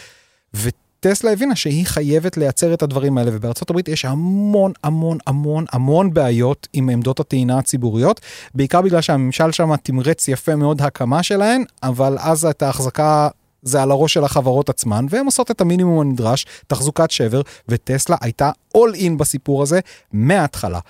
[0.55, 6.15] וטסלה הבינה שהיא חייבת לייצר את הדברים האלה, ובארצות הברית יש המון המון המון המון
[6.15, 8.21] בעיות עם עמדות הטעינה הציבוריות,
[8.55, 13.29] בעיקר בגלל שהממשל שם תמרץ יפה מאוד הקמה שלהן, אבל אז את ההחזקה...
[13.63, 18.51] זה על הראש של החברות עצמן, והן עושות את המינימום הנדרש, תחזוקת שבר, וטסלה הייתה
[18.77, 19.81] all in בסיפור הזה
[20.13, 20.81] מההתחלה.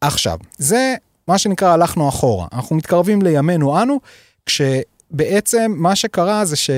[0.00, 0.94] עכשיו, זה
[1.28, 2.46] מה שנקרא הלכנו אחורה.
[2.52, 4.00] אנחנו מתקרבים לימינו אנו,
[5.18, 6.70] כשבעצם מה שקרה זה ש...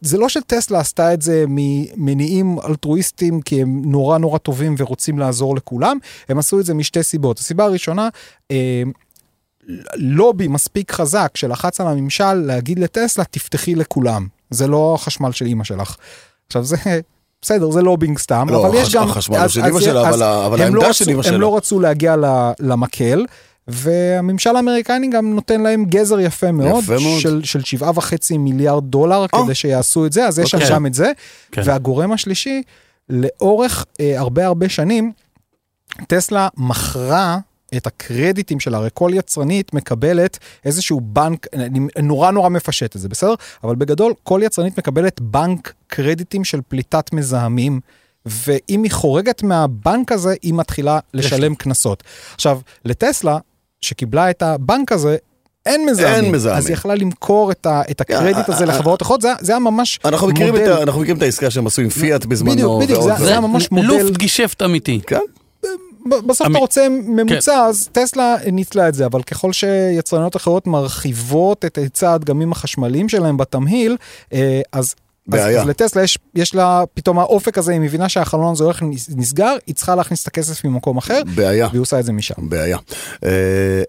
[0.00, 5.56] זה לא שטסלה עשתה את זה ממניעים אלטרואיסטיים כי הם נורא נורא טובים ורוצים לעזור
[5.56, 7.38] לכולם, הם עשו את זה משתי סיבות.
[7.38, 8.08] הסיבה הראשונה,
[8.50, 8.82] אה,
[9.94, 15.64] לובי מספיק חזק שלחץ על הממשל להגיד לטסלה תפתחי לכולם, זה לא החשמל של אימא
[15.64, 15.96] שלך.
[16.46, 16.76] עכשיו זה
[17.42, 20.22] בסדר זה לובינג סתם לא, אבל יש גם החשמל הוא אז- של אמא שלה, אבל
[20.62, 21.38] העמדה לא של רצו- אמא הם שלה.
[21.38, 22.16] לא רצו להגיע
[22.60, 23.24] למקל.
[23.68, 27.20] והממשל האמריקני גם נותן להם גזר יפה מאוד, יפה מאוד.
[27.20, 29.44] של, של שבעה וחצי מיליארד דולר אה.
[29.44, 30.68] כדי שיעשו את זה, אז יש אוקיי.
[30.68, 31.12] שם את זה.
[31.52, 31.62] כן.
[31.64, 32.62] והגורם השלישי,
[33.08, 35.12] לאורך אה, הרבה הרבה שנים,
[36.08, 37.38] טסלה מכרה
[37.76, 43.08] את הקרדיטים שלה, הרי כל יצרנית מקבלת איזשהו בנק, אני נורא נורא מפשט את זה,
[43.08, 43.34] בסדר?
[43.64, 47.80] אבל בגדול, כל יצרנית מקבלת בנק קרדיטים של פליטת מזהמים,
[48.26, 52.02] ואם היא חורגת מהבנק הזה, היא מתחילה לשלם קנסות.
[52.34, 53.38] עכשיו, לטסלה,
[53.86, 55.16] שקיבלה את הבנק הזה,
[55.66, 56.24] אין מזהמים.
[56.24, 56.58] אין מזהמים.
[56.58, 59.52] אז היא יכלה למכור את, ה, את הקרדיט הזה אה, אה, לחברות אחרות, זה, זה
[59.52, 60.72] היה ממש אנחנו מכירים, את מודל.
[60.72, 62.52] אנחנו מכירים את העסקה שהם עשו עם פיאט בזמנו.
[62.52, 63.24] בדיוק, בדיוק, זה-.
[63.24, 63.86] זה היה ממש מודל.
[63.86, 65.00] לופט גישפט אמיתי.
[65.06, 65.20] כן,
[66.26, 67.58] בסוף אתה רוצה ממוצע, כן.
[67.58, 73.36] אז טסלה ניצלה את זה, אבל ככל שיצרניות אחרות מרחיבות את היצע הדגמים החשמליים שלהם
[73.36, 73.96] בתמהיל,
[74.32, 74.94] אה, אז...
[75.32, 75.60] אז, בעיה.
[75.62, 79.54] אז לטסלה יש, יש לה פתאום האופק הזה, היא מבינה שהחלון הזה הולך נס- נסגר,
[79.66, 81.68] היא צריכה להכניס את הכסף ממקום אחר, בעיה.
[81.70, 82.34] והיא עושה את זה משם.
[82.38, 82.78] בעיה.
[83.24, 83.30] אה,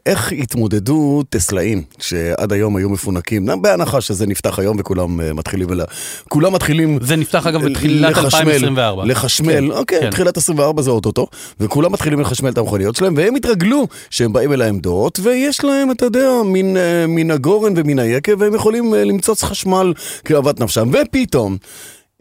[0.06, 5.84] איך התמודדו טסלאים שעד היום היו מפונקים, בהנחה שזה נפתח היום וכולם אה, מתחילים, ולה...
[6.30, 9.06] כולם מתחילים זה נפתח אגב בתחילת לחשמל, 2024.
[9.06, 10.10] לחשמל, אוקיי, כן.
[10.10, 11.28] תחילת 24 זה אוטוטו,
[11.60, 16.06] וכולם מתחילים לחשמל את המכוניות שלהם, והם התרגלו שהם באים אל העמדות, ויש להם, אתה
[16.06, 19.93] יודע, מן, אה, מן הגורן ומן היקב, והם יכולים למצוץ חשמל
[20.26, 21.27] כאוות נפשם, ופתאום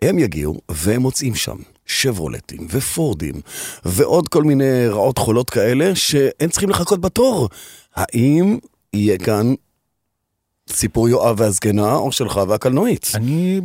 [0.02, 1.56] הם יגיעו, והם מוצאים שם.
[1.86, 3.34] שברולטים ופורדים
[3.84, 7.48] ועוד כל מיני רעות חולות כאלה שהם צריכים לחכות בתור.
[7.94, 8.58] האם
[8.92, 9.54] יהיה כאן
[10.68, 13.12] סיפור יואב והזקנה או שלך והקלנועית?
[13.14, 13.60] אני...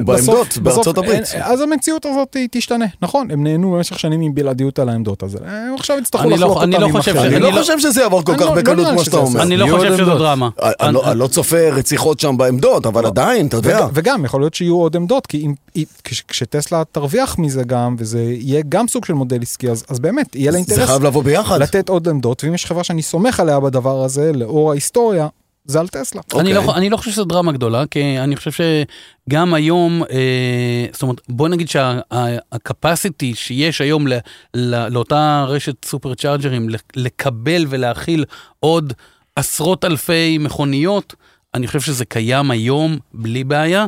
[0.00, 1.22] בעמדות, בסוף- בארצות בסוף, הברית.
[1.42, 5.98] אז המציאות הזאת תשתנה, נכון, הם נהנו במשך שנים מבלעדיות על העמדות, אז הם עכשיו
[5.98, 7.32] יצטרכו אני לא- לחלוק אני אותם לא עם חושב אחרים.
[7.32, 9.42] אני לא לא- חושב שזה יעבור כל כך בקלות כמו שאתה אומר.
[9.42, 10.18] אני לא חושב שזו.
[10.18, 10.48] דרמה.
[10.80, 13.84] אני לא- אני לא צופה רציחות שם בעמדות, אבל עדיין, אתה יודע.
[13.86, 15.46] וג- וגם יכול להיות שיהיו עוד עמדות, כי
[16.04, 20.46] כשטסלה תרוויח מזה גם, וזה יהיה גם סוג של מודל עסקי, אז, אז באמת, יהיה
[20.46, 21.62] לה זה אינטרס חייב לבוא ביחד.
[21.62, 25.28] לתת עוד עמדות, ואם יש חברה שאני סומך עליה בדבר הזה, לאור ההיסטוריה,
[25.68, 26.22] זה על טסלה.
[26.34, 26.66] אני אוקיי.
[26.66, 31.20] לא, אני לא חושב שזו דרמה גדולה, כי אני חושב שגם היום, אה, זאת אומרת,
[31.28, 34.12] בוא נגיד שהקפסיטי שיש היום ל,
[34.54, 38.24] ל, לאותה רשת סופר צ'ארג'רים לקבל ולהכיל
[38.60, 38.92] עוד
[39.36, 41.14] עשרות אלפי מכוניות,
[41.54, 43.86] אני חושב שזה קיים היום בלי בעיה.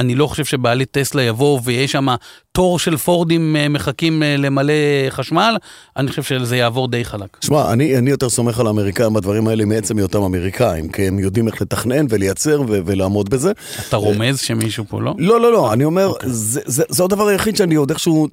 [0.00, 2.06] אני לא חושב שבעלי טסלה יבואו ויש שם
[2.52, 4.72] תור של פורדים אה, מחכים אה, למלא
[5.10, 5.56] חשמל,
[5.96, 7.36] אני חושב שזה יעבור די חלק.
[7.40, 11.46] שמע, אני, אני יותר סומך על האמריקאים בדברים האלה מעצם היותם אמריקאים, כי הם יודעים
[11.46, 13.52] איך לתכנן ולייצר ו- ולעמוד בזה.
[13.88, 15.14] אתה רומז שמישהו פה לא?
[15.18, 18.28] לא, לא, לא, אני אומר, זה, זה, זה הדבר היחיד שאני עוד איכשהו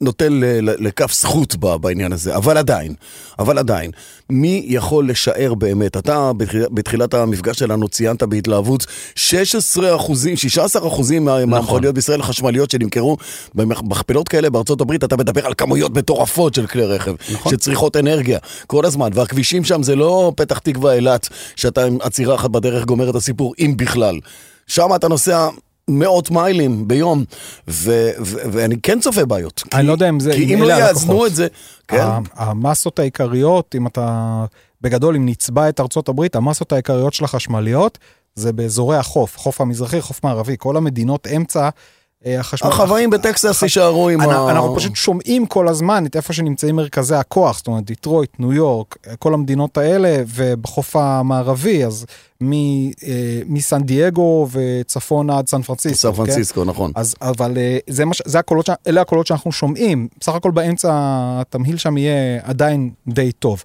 [0.00, 2.94] נותן ל- ל- לכף זכות בעניין הזה, אבל עדיין,
[3.38, 3.90] אבל עדיין,
[4.30, 11.24] מי יכול לשער באמת, אתה בתחיל, בתחילת המפגש שלנו ציינת בהתלהבות 16 אחוזים, 16 אחוזים
[11.24, 13.16] מה- מהמכוניות בישראל החשמליות שנמכרו
[13.54, 17.52] במכפלות כאלה בארצות הברית, אתה מדבר על כמויות מטורפות של כלי רכב, נכון.
[17.52, 22.50] שצריכות אנרגיה כל הזמן, והכבישים שם זה לא פתח תקווה אילת, שאתה עם עצירה אחת
[22.50, 24.18] בדרך גומר את הסיפור, אם בכלל.
[24.66, 25.48] שם אתה נוסע
[25.88, 27.24] מאות מיילים ביום,
[27.68, 29.62] ו- ו- ואני כן צופה בעיות.
[29.72, 31.26] אני כי- לא יודע אם זה- כי אם לא יאזנו.
[31.26, 31.46] את זה,
[31.88, 34.44] כן, המסות העיקריות, אם אתה,
[34.82, 37.98] בגדול, אם נצבע את ארצות הברית, המסות העיקריות של החשמליות,
[38.34, 41.68] זה באזורי החוף, חוף המזרחי, חוף מערבי, כל המדינות אמצע.
[42.26, 42.68] אה, החשמל...
[42.68, 44.50] החוואים בטקסס יישארו עם ה...
[44.50, 48.96] אנחנו פשוט שומעים כל הזמן את איפה שנמצאים מרכזי הכוח, זאת אומרת דיטרויט, ניו יורק,
[49.18, 52.06] כל המדינות האלה, ובחוף המערבי, אז
[52.42, 52.46] אה,
[53.46, 55.96] מסן דייגו וצפונה עד סן פרנסיסקו.
[55.98, 56.16] סן כן?
[56.16, 56.92] פרנסיסקו, נכון.
[56.94, 60.90] אז אבל אה, זה מה, ש- זה הקולות, אלה הקולות שאנחנו שומעים, בסך הכל באמצע
[61.40, 63.62] התמהיל שם יהיה עדיין די טוב.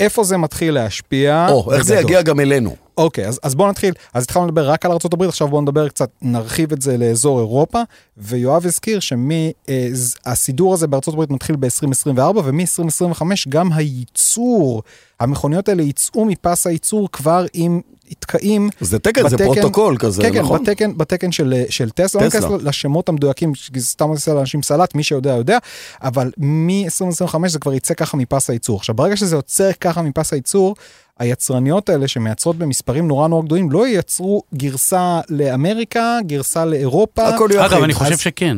[0.00, 1.46] איפה זה מתחיל להשפיע?
[1.50, 2.10] או, איך זה בגדול?
[2.10, 2.76] יגיע גם אלינו?
[2.96, 3.94] אוקיי, אז, אז בואו נתחיל.
[4.14, 7.82] אז התחלנו לדבר רק על ארה"ב, עכשיו בואו נדבר קצת, נרחיב את זה לאזור אירופה,
[8.16, 14.82] ויואב הזכיר שהסידור הזה בארה"ב מתחיל ב-2024, ומ-2025 גם הייצור,
[15.20, 17.80] המכוניות האלה יצאו מפס הייצור כבר עם
[18.18, 18.70] תקעים.
[18.80, 20.62] זה תקן, זה בתקן- פרוטוקול כזה, כן, כן, נכון?
[20.62, 22.40] בתקן, בתקן של, של טסלה, לא טסלה.
[22.48, 25.58] ניכנס לשמות המדויקים, זה סתם עושה לאנשים סלט, מי שיודע יודע,
[26.02, 28.76] אבל מ-2025 זה כבר יצא ככה מפס הייצור.
[28.76, 30.76] עכשיו, ברגע שזה יוצא ככה מפס הייצור,
[31.18, 37.28] היצרניות האלה שמייצרות במספרים נורא נורא גדולים, לא ייצרו גרסה לאמריקה, גרסה לאירופה.
[37.28, 37.60] הכל יחיד.
[37.72, 38.56] אגב, אני חושב אז- שכן.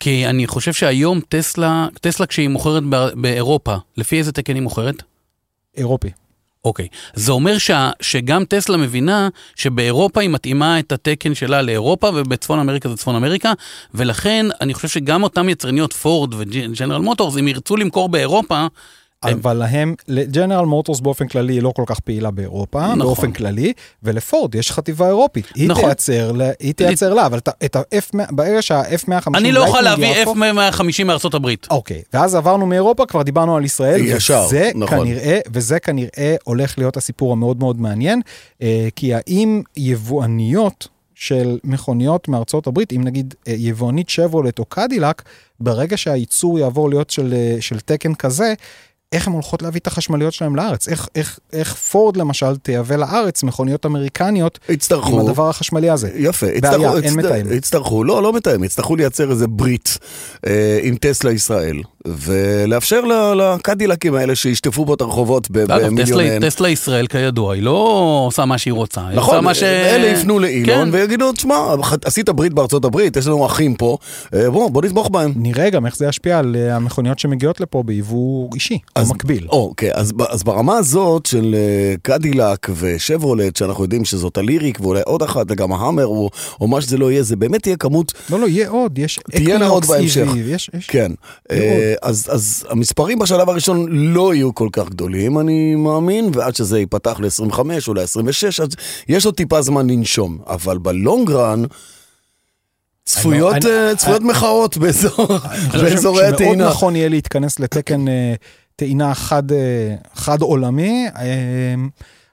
[0.00, 4.94] כי אני חושב שהיום טסלה, טסלה כשהיא מוכרת בא- באירופה, לפי איזה תקן היא מוכרת?
[5.76, 6.10] אירופי.
[6.64, 6.88] אוקיי.
[7.14, 12.88] זה אומר שה, שגם טסלה מבינה שבאירופה היא מתאימה את התקן שלה לאירופה, ובצפון אמריקה
[12.88, 13.52] זה צפון אמריקה,
[13.94, 18.66] ולכן אני חושב שגם אותם יצרניות פורד וג'נרל מוטורס, אם ירצו למכור באירופה,
[19.24, 22.98] אבל להם, לג'נרל מוטורס באופן כללי היא לא כל כך פעילה באירופה, נכון.
[22.98, 25.84] באופן כללי, ולפורד יש חטיבה אירופית, היא נכון.
[25.84, 30.36] תייצר, ל- היא תייצר לה, אבל את ה-F, ברגע שה-F150 אני לא יכול להביא יהפוך-
[30.36, 31.66] F-150 מארצות הברית.
[31.70, 34.98] אוקיי, ואז עברנו מאירופה, כבר דיברנו על ישראל, ישר, וזה נכון.
[34.98, 38.20] כנראה, וזה כנראה הולך להיות הסיפור המאוד מאוד מעניין,
[38.62, 45.22] אה, כי האם יבואניות של מכוניות מארצות הברית, אם נגיד אה, יבואנית שברולט או קדילק,
[45.60, 48.54] ברגע שהייצור יעבור להיות של, אה, של תקן כזה,
[49.12, 50.88] איך הן הולכות להביא את החשמליות שלהם לארץ?
[50.88, 56.10] איך, איך, איך פורד למשל תייבא לארץ מכוניות אמריקניות עם יצטרכו, הדבר החשמלי הזה?
[56.16, 57.52] יפה, בעיה, יצטרכו, אין יצט- מתאם.
[57.52, 59.98] יצטרכו, לא, לא מתאם, יצטרכו לייצר איזה ברית
[60.46, 63.00] אה, עם טסלה ישראל, ולאפשר
[63.36, 66.42] לקדילקים האלה שישטפו פה את הרחובות במיליוניהם.
[66.42, 67.70] טסלה- טסלה ישראל כידוע, היא לא
[68.26, 69.00] עושה מה שהיא רוצה.
[69.00, 69.62] היא עושה נכון, מה ש...
[69.62, 70.94] אלה יפנו לאילון כן.
[70.96, 71.54] ויגידו, תשמע,
[72.04, 73.98] עשית ברית בארצות הברית, יש לנו אחים פה,
[74.34, 75.32] אה, בוא, בוא נתמוך בהם.
[75.36, 79.46] נראה גם איך זה ישפיע על אה, המכוניות שמגיעות לפה ביבוא אישי, אז- מקביל.
[79.50, 85.22] אוקיי, אז, אז ברמה הזאת של אה, קדילק ושברולט, שאנחנו יודעים שזאת הליריק ואולי עוד
[85.22, 88.46] אחת, וגם ההאמר או, או מה שזה לא יהיה, זה באמת תהיה כמות, לא, לא,
[88.48, 90.26] יהיה עוד, יש תהיינה עוד בהמשך.
[90.32, 90.86] EV, יש, יש.
[90.86, 91.12] כן.
[91.50, 96.78] אה, אז, אז המספרים בשלב הראשון לא יהיו כל כך גדולים, אני מאמין, ועד שזה
[96.78, 97.58] ייפתח ל-25
[97.88, 98.22] או ל-26,
[98.62, 98.68] אז
[99.08, 100.38] יש עוד טיפה זמן לנשום.
[100.46, 101.62] אבל בלונגרן...
[103.04, 105.26] צפויות, אני- אה, צפויות מחאות באזור-
[105.72, 106.68] באזורי שמאוד הטעינה.
[106.68, 108.34] נכון יהיה להתכנס לתקן אה,
[108.80, 111.74] טעינה חד, אה, חד עולמי, אה,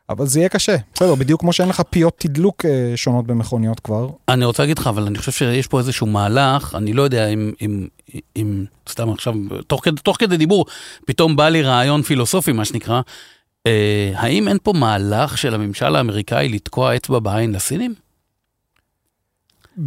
[0.10, 0.76] אבל זה יהיה קשה.
[0.94, 4.10] בסדר, בדיוק כמו שאין לך פיות תדלוק אה, שונות במכוניות כבר.
[4.30, 7.52] אני רוצה להגיד לך, אבל אני חושב שיש פה איזשהו מהלך, אני לא יודע אם,
[7.62, 7.88] אם,
[8.36, 9.34] אם סתם עכשיו,
[9.68, 10.66] תוך כדי, תוך כדי דיבור,
[11.06, 13.02] פתאום בא לי רעיון פילוסופי, מה שנקרא,
[14.16, 17.94] האם אין פה מהלך של הממשל האמריקאי לתקוע אצבע בעין לסינים?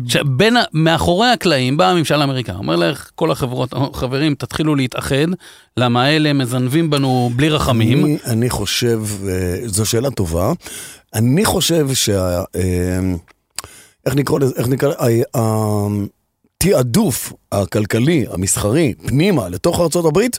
[0.06, 5.26] שבין, מאחורי הקלעים בא הממשל האמריקאי, אומר לך, כל החברות, חברים, תתחילו להתאחד,
[5.76, 8.04] למה אלה מזנבים בנו בלי רחמים.
[8.04, 10.52] אני, אני חושב, אה, זו שאלה טובה,
[11.14, 12.42] אני חושב שה...
[12.56, 13.00] אה,
[14.06, 15.22] איך נקרא לזה, איך נקרא לזה,
[16.64, 20.38] התעדוף הכלכלי, המסחרי, פנימה, לתוך הברית,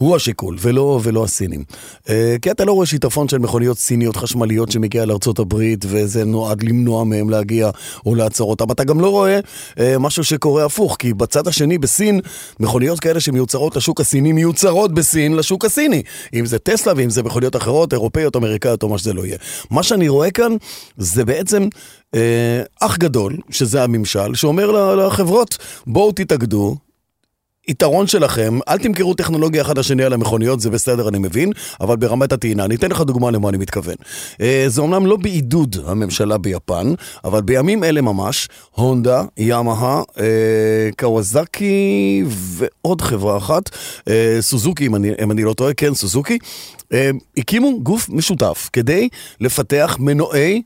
[0.00, 1.64] הוא השיקול, ולא, ולא הסינים.
[2.08, 5.04] אה, כי אתה לא רואה שיטפון של מכוניות סיניות חשמליות שמגיע
[5.38, 7.70] הברית, וזה נועד למנוע מהם להגיע
[8.06, 8.70] או לעצור אותם.
[8.70, 9.40] אתה גם לא רואה
[9.78, 12.20] אה, משהו שקורה הפוך, כי בצד השני, בסין,
[12.60, 16.02] מכוניות כאלה שמיוצרות לשוק הסיני, מיוצרות בסין לשוק הסיני.
[16.34, 19.36] אם זה טסלה ואם זה מכוניות אחרות, אירופאיות, אמריקאיות או מה שזה לא יהיה.
[19.70, 20.56] מה שאני רואה כאן,
[20.96, 21.68] זה בעצם
[22.14, 26.89] אה, אח גדול, שזה הממשל, שאומר לחברות, בואו תתאגדו.
[27.70, 32.32] יתרון שלכם, אל תמכרו טכנולוגיה אחד לשני על המכוניות, זה בסדר, אני מבין, אבל ברמת
[32.32, 33.94] הטעינה, אני אתן לך דוגמה למה אני מתכוון.
[34.40, 36.92] אה, זה אומנם לא בעידוד הממשלה ביפן,
[37.24, 40.24] אבל בימים אלה ממש, הונדה, ימאה, אה,
[40.98, 43.70] קוואזקי ועוד חברה אחת,
[44.08, 46.38] אה, סוזוקי, אם אני, אם אני לא טועה, כן, סוזוקי,
[47.36, 49.08] הקימו גוף משותף כדי
[49.40, 50.62] לפתח מנועי...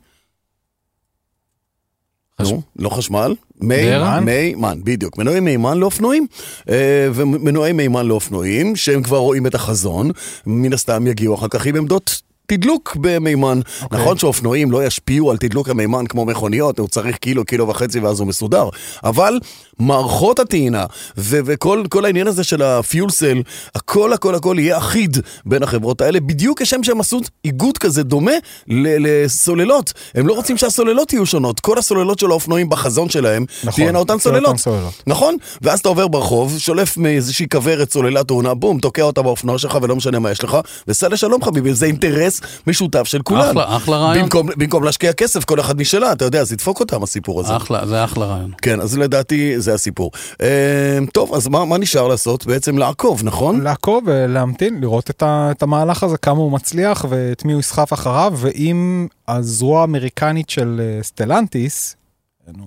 [2.41, 4.25] נו, לא חשמל, מימן?
[4.25, 5.19] מימן, בדיוק.
[5.19, 6.27] מנועי מימן לאופנועים,
[6.69, 10.11] אה, ומנועי מימן לאופנועים, שהם כבר רואים את החזון,
[10.47, 13.61] מן הסתם יגיעו אחר כך עם עמדות תדלוק במימן.
[13.83, 13.99] אוקיי.
[13.99, 18.21] נכון שאופנועים לא ישפיעו על תדלוק המימן כמו מכוניות, הוא צריך קילו, קילו וחצי ואז
[18.21, 18.69] הוא מסודר,
[19.05, 19.39] אבל
[19.79, 20.85] מערכות הטעינה
[21.19, 23.43] ו- וכל כל העניין הזה של הפיול סל,
[23.75, 28.33] הכל הכל הכל יהיה אחיד בין החברות האלה, בדיוק כשם שהם עשו איגוד כזה דומה
[28.69, 29.93] ל- לסוללות.
[30.15, 34.19] הם לא רוצים שהסוללות יהיו שונות, כל הסוללות של האופנועים בחזון שלהם נכון, תהיינה אותן
[34.19, 34.57] סוללות.
[34.57, 34.95] סוללות.
[35.07, 35.37] נכון?
[35.63, 39.97] ואז אתה עובר ברחוב, שולף מאיזושהי כוורת סוללה טעונה, בום, תוקע אותה באופנוע שלך ולא
[39.97, 40.57] משנה מה יש לך,
[40.89, 43.51] וסע לשלום חביבי, זה אינטרס משותף של כולם.
[43.59, 44.23] אחלה, אחלה רעיון.
[44.25, 47.57] במקום, במקום להשקיע כסף, כל אחד משלה, אתה יודע, אז ידפוק אותם הסיפור הזה.
[47.57, 48.51] אחלה, זה אחלה רעיון.
[48.63, 50.11] כן, אז לדעתי זה הסיפור.
[50.43, 52.47] אה, טוב, אז מה, מה נשאר לעשות?
[52.47, 53.61] בעצם לעקוב, נכון?
[53.61, 57.93] לעקוב ולהמתין, לראות את, ה, את המהלך הזה, כמה הוא מצליח ואת מי הוא יסחף
[57.93, 61.97] אחריו, ואם הזרוע האמריקנית של אה, סטלנטיס,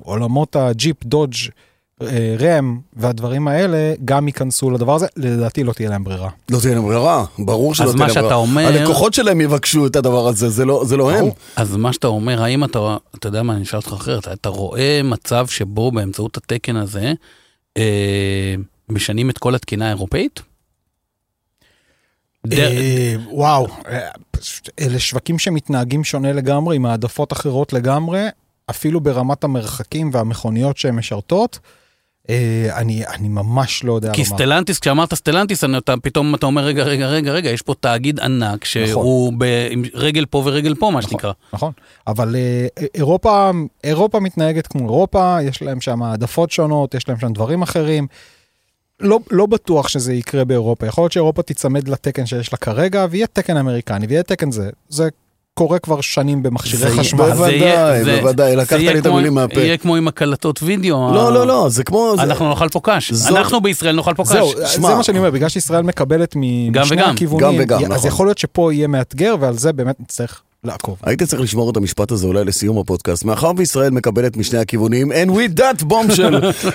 [0.04, 1.50] עולמות הג'יפ, דודג', אה,
[2.40, 6.30] רם והדברים האלה, גם ייכנסו לדבר הזה, לדעתי לא תהיה להם ברירה.
[6.52, 8.30] לא תהיה להם ברירה, ברור שלא אז תהיה מה להם ברירה.
[8.30, 11.26] שאתה אומר- הלקוחות שלהם יבקשו את הדבר הזה, זה לא, זה לא הם.
[11.56, 15.02] אז מה שאתה אומר, האם אתה, אתה יודע מה, אני אשאל אותך אחרת, אתה רואה
[15.04, 17.14] מצב שבו באמצעות התקן הזה,
[17.78, 18.56] אה,
[18.90, 20.42] משנים את כל התקינה האירופאית?
[22.54, 24.08] אה, וואו, אה,
[24.80, 28.26] אלה שווקים שמתנהגים שונה לגמרי, עם העדפות אחרות לגמרי,
[28.70, 31.60] אפילו ברמת המרחקים והמכוניות שהן משרתות.
[32.30, 34.36] אה, אני, אני ממש לא יודע כי לומר.
[34.36, 38.20] סטלנטיס, כשאמרת סטלנטיס, אני- אתה, פתאום אתה אומר, רגע, רגע, רגע, רגע, יש פה תאגיד
[38.20, 41.32] ענק שהוא ב, עם רגל פה ורגל פה, מה שנקרא.
[41.54, 41.72] נכון,
[42.08, 43.52] אבל אה, אירופה,
[43.84, 48.08] אירופה מתנהגת כמו אירופה, יש להם שם העדפות שונות, יש להם שם דברים אחרים.
[49.00, 53.28] לא, לא בטוח שזה יקרה באירופה, יכול להיות שאירופה תיצמד לתקן שיש לה כרגע, ויהיה
[53.28, 54.70] תקן אמריקני, ויהיה תקן זה.
[54.90, 55.10] זה
[55.58, 57.22] קורה כבר שנים במכשירי זה- חשמל.
[57.22, 59.60] אז זה יהיה- בוודאי, זה- בוודאי, זה לקחת יהיה לי את המילים מהפה.
[59.62, 61.14] יהיה כמו עם הקלטות וידאו.
[61.14, 62.14] לא, ה- לא, לא, זה כמו...
[62.16, 63.14] זה- אנחנו נאכל פה קש.
[63.28, 64.30] אנחנו בישראל נאכל פה קש.
[64.30, 64.52] זהו.
[64.66, 67.10] זה מה שאני אומר, בגלל שישראל מקבלת מ- גם משני וגם.
[67.10, 68.08] הכיוונים, גם וגם, אז נכון.
[68.08, 70.98] יכול להיות שפה יהיה מאתגר, ועל זה באמת נצטרך לעקוב.
[71.04, 75.30] הייתי צריך לשמור את המשפט הזה אולי לסיום הפודקאסט, מאחר וישראל מקבלת משני הכיוונים, and
[75.30, 76.68] with that bombshell,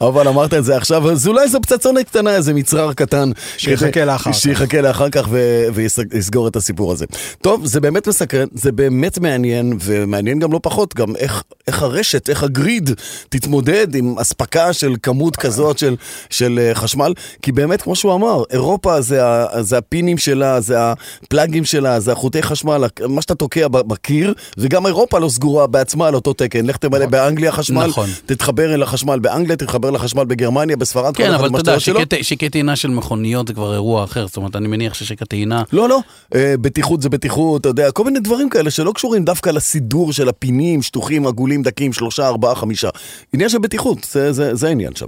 [0.00, 3.30] אבל אמרת את זה עכשיו, אז אולי זו פצצונת קטנה, איזה מצרר קטן.
[3.56, 4.38] שיחכה לאחר כך.
[4.38, 5.28] שיחכה לאחר כך
[5.74, 7.06] ויסגור את הסיפור הזה.
[7.40, 12.30] טוב, זה באמת מסקרן, זה באמת מעניין, ומעניין גם לא פחות, גם איך, איך הרשת,
[12.30, 12.90] איך הגריד
[13.28, 15.96] תתמודד עם אספקה של כמות כזאת של,
[16.30, 22.00] של אה, חשמל, כי באמת, כמו שהוא אמר, אירופה זה הפינים שלה, זה הפלאגים שלה,
[22.00, 26.66] זה החוטי חשמל, מה שאתה תוקע בקיר, וגם אירופה לא סגורה בעצמה על אותו תקן.
[26.66, 28.08] לך תמלא באנגליה חשמל, נכון.
[28.26, 32.22] תתחבר אל החשמל באנגליה, תתחבר לחשמל בגרמניה, בספרד, כן, אבל אתה יודע.
[32.22, 35.62] שקי- טעינה של מכוניות זה כבר אירוע אחר, זאת אומרת, אני מניח ששקי טעינה...
[35.72, 35.98] לא, לא,
[36.34, 40.28] אה, בטיחות זה בטיחות, אתה יודע, כל מיני דברים כאלה שלא קשורים דווקא לסידור של
[40.28, 42.88] הפינים, שטוחים, עגולים, דקים, שלושה, ארבעה, חמישה.
[43.32, 45.06] עניין של בטיחות, זה, זה, זה העניין שם.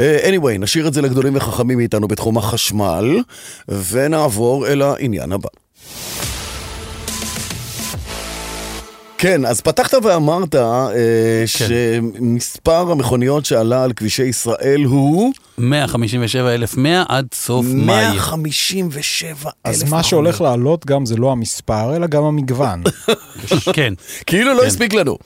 [0.00, 3.16] אה, anyway, נשאיר את זה לגדולים וחכמים מאיתנו בתחום החשמל,
[3.90, 5.48] ונעבור אל העניין הבא.
[9.18, 17.66] כן, אז פתחת ואמרת אה, שמספר המכוניות שעלה על כבישי ישראל הוא 157,100 עד סוף
[17.66, 17.84] מאי.
[17.84, 22.82] 157 אלף אז מה שהולך לעלות גם זה לא המספר, אלא גם המגוון.
[23.74, 23.94] כן.
[24.26, 25.18] כאילו לא הספיק לנו.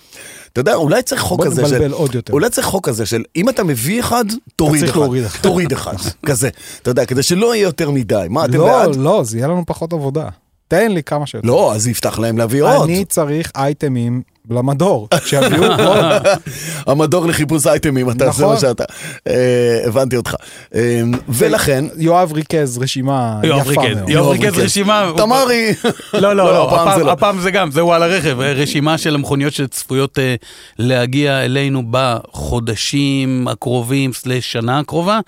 [0.53, 1.75] אתה יודע, אולי צריך חוק בוא כזה של...
[1.75, 2.33] נבלבל עוד יותר.
[2.33, 4.25] אולי צריך חוק כזה של אם אתה מביא אחד,
[4.57, 5.01] תוריד אחד.
[5.41, 5.97] תוריד אחד.
[6.27, 6.49] כזה.
[6.83, 8.27] אתה יודע, כדי שלא יהיה יותר מדי.
[8.31, 8.97] מה, אתם לא, בעד?
[8.97, 10.29] לא, זה יהיה לנו פחות עבודה.
[10.73, 11.49] תן לי כמה שיותר.
[11.49, 12.89] לא, אז יפתח להם להביא עוד.
[12.89, 16.23] אני צריך אייטמים למדור, שיביאו עוד.
[16.87, 18.55] המדור לחיפוש אייטמים, אתה, זה נכון.
[18.55, 18.85] מה שאתה.
[19.29, 20.35] אה, הבנתי אותך.
[20.75, 21.85] אה, ולכן...
[21.97, 24.11] יואב ריכז רשימה יואב יפה ריכז, מאוד.
[24.11, 24.59] יואב ריכז.
[24.59, 25.13] רשימה.
[25.17, 25.75] תמרי.
[26.15, 27.11] לא, לא, לא, לא, הפעם זה לא.
[27.11, 30.35] הפעם זה גם, זה וואלה רכב, רשימה של המכוניות שצפויות אה,
[30.79, 35.21] להגיע אלינו בחודשים הקרובים, סלש שנה הקרובה,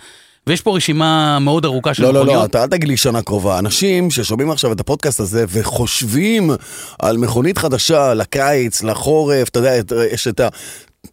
[0.46, 2.50] ויש פה רשימה מאוד ארוכה של לא, לא, לא, מכוניות.
[2.50, 3.58] אתה אל תגיד לי שנה קרובה.
[3.58, 6.50] אנשים ששומעים עכשיו את הפודקאסט הזה וחושבים
[6.98, 9.72] על מכונית חדשה לקיץ, לחורף, אתה יודע,
[10.12, 10.40] יש את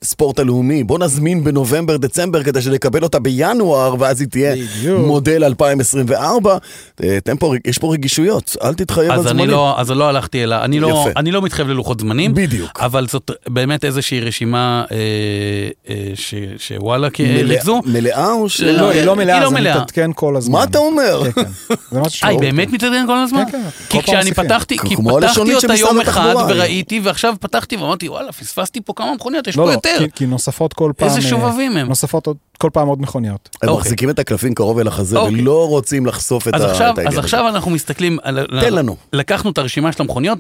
[0.04, 5.00] הספורט הלאומי, בוא נזמין בנובמבר, דצמבר, כדי שנקבל אותה בינואר, ואז היא תהיה בדיוק.
[5.06, 6.58] מודל 2024.
[7.04, 9.50] אה, תן פה, יש פה רגישויות, אל תתחייב על אז אני זמנים.
[9.50, 11.08] לא, אז לא הלכתי אליה, אני לא.
[11.18, 12.80] אני לא מתחייב ללוחות זמנים, בדיוק.
[12.80, 14.98] אבל זאת באמת איזושהי רשימה אה,
[15.90, 17.82] אה, ש, שוואלה כי- מלאה- ריכזו.
[17.86, 18.62] מלאה או ש...
[18.62, 19.76] לא, היא לא היא מלאה, לא זה מלאה.
[19.76, 20.54] מתעדכן כל הזמן.
[20.60, 21.22] מה אתה אומר?
[21.32, 21.44] כן, כן.
[21.90, 22.72] זה אה, היא באמת.
[22.72, 23.44] מתעדכן כל הזמן?
[23.46, 23.70] כן, כן.
[23.90, 24.34] כי כל פעם כשאני.
[24.34, 26.34] פתחתי, כי פתחתי אותה יום אחד.
[26.50, 30.06] וראיתי, ועכשיו פתחתי ואמרתי, וואלה, פספסתי פה כמה מכוניות, יש לא, פה לא, יותר.
[30.06, 31.08] כי- כי נוספות כל פעם...
[31.08, 31.88] איזה שובבים הם.
[31.88, 33.50] נוספות עוד- כל פעם עוד מכוניות.
[33.64, 33.82] הם אוקיי.
[33.82, 35.42] מחזיקים את הקלפים קרוב אל החזה אוקיי.
[35.42, 37.24] ולא רוצים לחשוף את אז ה- עכשיו, את העניין אז.
[37.26, 38.96] עכשיו אנחנו מסתכלים, על- תן לנו.
[39.14, 40.40] לקחנו את הרשימה של המכוניות,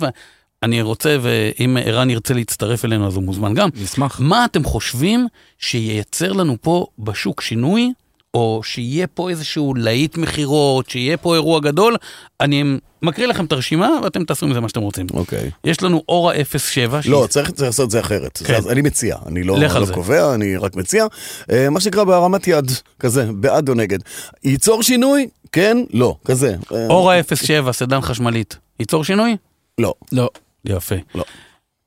[0.64, 3.70] ואני רוצה, ואם ערן ירצה להצטרף אלינו אז הוא מוזמן גם.
[3.84, 4.20] נשמח.
[4.20, 7.92] מה אתם חושבים שייצר לנו פה בשוק שינוי,
[8.34, 11.96] או שיהיה פה איזשהו להיט מכירות, שיהיה פה אירוע גדול?
[12.42, 12.64] אני
[13.02, 15.08] מקריא לכם את הרשימה ואתם תעשו עם זה מה שאתם רוצים.
[15.14, 15.52] אוקיי.
[15.64, 18.38] יש לנו אורה 07, שהיא- לא, צריך צריך לעשות את זה אחרת.
[18.38, 18.56] כן.
[18.56, 19.86] אז אני מציע, אני לא לא.
[19.94, 21.06] קובע, אני רק מציע.
[21.52, 24.00] אה, מה שנקרא בהרמת יד, כזה, בעד או נגד.
[24.44, 25.28] ייצור שינוי?
[25.52, 25.78] כן?
[25.94, 26.56] לא, כזה.
[26.74, 28.58] אה, אורה 07, סדן חשמלית.
[28.80, 29.38] ייצור שינוי?
[29.78, 30.30] לא, לא.
[30.66, 30.96] יפה.
[31.16, 31.24] לא.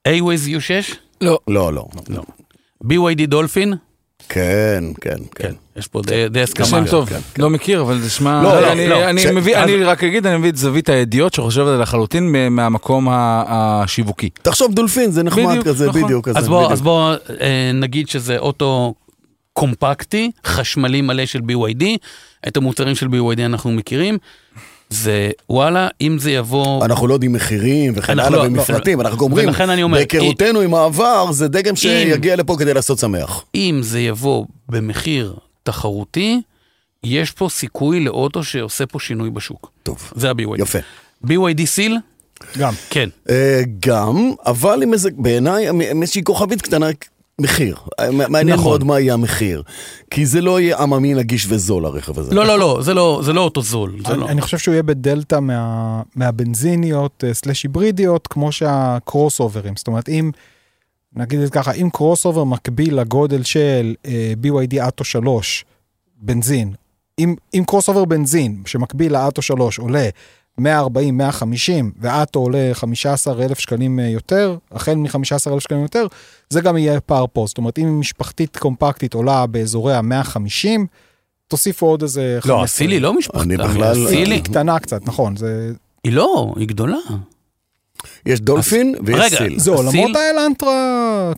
[0.08, 0.94] A-Waze U6?
[1.20, 1.38] לא.
[1.48, 1.84] לא, לא.
[2.08, 2.22] לא.
[2.84, 3.74] BYD דולפין?
[4.28, 5.48] כן, כן, כן.
[5.48, 5.52] כן.
[5.76, 6.66] יש פה די די הסכמה.
[6.66, 8.42] שם טוב, כן, לא מכיר, אבל זה שמע...
[8.42, 9.10] לא, לא, אני- לא.
[9.10, 12.32] אני ש- מביא, אז- אני רק אגיד, אני מביא את זווית הידיעות שחושבת על לחלוטין
[12.32, 14.28] מ- מהמקום השיווקי.
[14.42, 16.02] תחשוב דולפין, זה נחמד בדיוק, כזה, נכון.
[16.02, 16.38] בדיוק כזה.
[16.38, 16.72] אז בוא, בדיוק.
[16.72, 18.94] אז בוא אה, נגיד שזה אוטו
[19.52, 21.84] קומפקטי, חשמלי מלא של BYD,
[22.48, 24.18] את המוצרים של BYD אנחנו מכירים.
[24.90, 26.84] זה וואלה, אם זה יבוא...
[26.84, 29.48] אנחנו לא יודעים מחירים וכן הלאה לא- ומפרטים, אנחנו אומרים,
[29.82, 33.44] אומר, בהיכרותנו עם העבר, זה דגם שיגיע לפה כדי לעשות שמח.
[33.54, 36.40] אם זה יבוא במחיר תחרותי,
[37.04, 39.70] יש פה סיכוי לאוטו שעושה פה שינוי בשוק.
[39.82, 40.62] טוב, זה ה-BYD.
[40.62, 40.78] יפה.
[41.26, 41.98] BYD סיל?
[42.58, 42.72] גם.
[42.90, 43.08] כן.
[43.30, 46.86] אה, גם, אבל עם איזה, בעיניי, עם איזושהי כוכבית קטנה,
[47.40, 47.76] מחיר.
[48.28, 48.70] מעניין נכון.
[48.70, 49.62] מאוד מה יהיה המחיר.
[50.10, 52.34] כי זה לא יהיה עממי נגיש וזול, הרכב הזה.
[52.34, 53.94] לא, לא, לא, זה לא, זה לא אוטו זול.
[54.06, 54.28] זה אני, לא.
[54.28, 59.76] אני חושב שהוא יהיה בדלתא מה, מהבנזיניות אה, סלאש היברידיות כמו שהקרוס אוברים.
[59.76, 60.30] זאת אומרת אם
[61.16, 65.64] נגיד את ככה אם קרוס אובר מקביל לגודל של אה, BYD אטו 3
[66.16, 66.72] בנזין
[67.18, 70.08] אם, אם קרוס אובר בנזין שמקביל לאטו 3 עולה
[70.58, 75.12] 140 150 ואטו עולה 15 אלף שקלים אה, יותר החל מ-15
[75.52, 76.06] אלף שקלים יותר
[76.50, 80.68] זה גם יהיה פער פה זאת אומרת אם משפחתית קומפקטית עולה באזורי ה-150
[81.48, 82.34] תוסיפו עוד איזה...
[82.36, 82.62] לא, 15.
[82.64, 83.42] הסיל היא לא משפחתה.
[83.42, 85.72] אני בכלל- הסיל, היא קטנה קצת, נכון, זה...
[86.04, 86.96] היא לא, היא גדולה.
[88.26, 89.58] יש דולפין ויש רגע, סיל.
[89.58, 90.72] זה עולמות הסיל- האלנטרה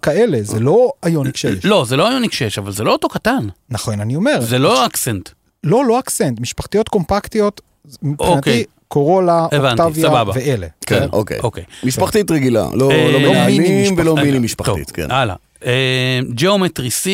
[0.03, 1.65] כאלה, זה לא איוניק 6.
[1.65, 3.47] לא, זה לא איוניק 6, אבל זה לא אותו קטן.
[3.71, 4.41] נכון, אני אומר.
[4.41, 5.29] זה לא אקסנט.
[5.65, 7.61] לא, לא אקסנט, משפחתיות קומפקטיות,
[8.03, 8.65] מבחינתי אוקיי.
[8.89, 10.33] קורולה, הבנתי, אוקטביה סבבה.
[10.35, 10.67] ואלה.
[10.87, 11.39] כן, אוקיי.
[11.39, 11.65] אוקיי.
[11.85, 14.25] משפחתית רגילה, לא אה, לא לא מנהלים מיני ולא משפחתית.
[14.27, 15.11] מיני משפחתית, טוב, כן.
[15.11, 15.35] הלאה.
[15.67, 17.09] אה, ג'אומטרי C,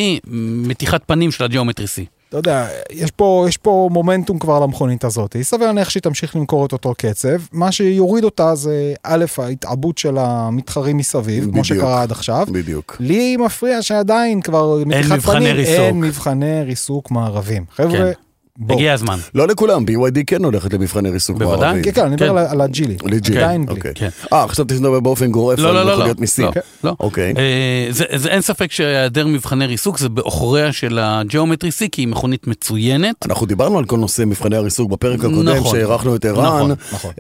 [0.66, 2.02] מתיחת פנים של הג'אומטרי C.
[2.28, 6.66] אתה יודע, יש פה, יש פה מומנטום כבר למכונית הזאת, סביר להניח שהיא תמשיך למכור
[6.66, 11.64] את אותו קצב, מה שיוריד אותה זה א', ההתעבות של המתחרים מסביב, כמו בדיוק.
[11.64, 12.46] שקרה עד עכשיו.
[12.52, 12.96] בדיוק.
[13.00, 15.78] לי מפריע שעדיין כבר מתיחת מבחני פנים, ריסוק.
[15.78, 17.64] אין מבחני ריסוק מערבים.
[17.74, 18.12] חבר'ה, כן.
[18.59, 18.78] בואו.
[18.78, 19.18] הגיע הזמן.
[19.34, 21.61] לא לכולם, BYD כן הולכת למבחני ריסוק בוודאי.
[21.61, 21.84] מערביים.
[21.84, 22.50] כן, כן, אני מדבר כן.
[22.50, 22.96] על הג'ילי.
[23.05, 23.74] לג'יל, עדיין בלי.
[23.76, 23.92] אוקיי.
[23.94, 24.09] כן.
[24.32, 25.94] אה, חשבתי שנדבר באופן גורף לא, על לא, לא, לא.
[25.96, 26.44] מכוניות מסין.
[26.44, 26.50] לא,
[26.84, 26.96] לא.
[27.00, 27.34] אוקיי.
[27.38, 32.09] אה, זה- זה- אין ספק שהיעדר מבחני ריסוק זה בעוכריה של הג'אומטרי C, כי היא
[32.09, 33.26] מכונית מצוינת.
[33.26, 35.78] אנחנו דיברנו על כל נושא מבחני הריסוק בפרק הקודם, נכון.
[35.78, 36.44] שהערכנו את ערן.
[36.46, 37.12] נכון, נכון.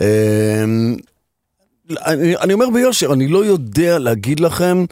[2.06, 4.84] אני, אני אומר ביושר, אני לא יודע להגיד לכם,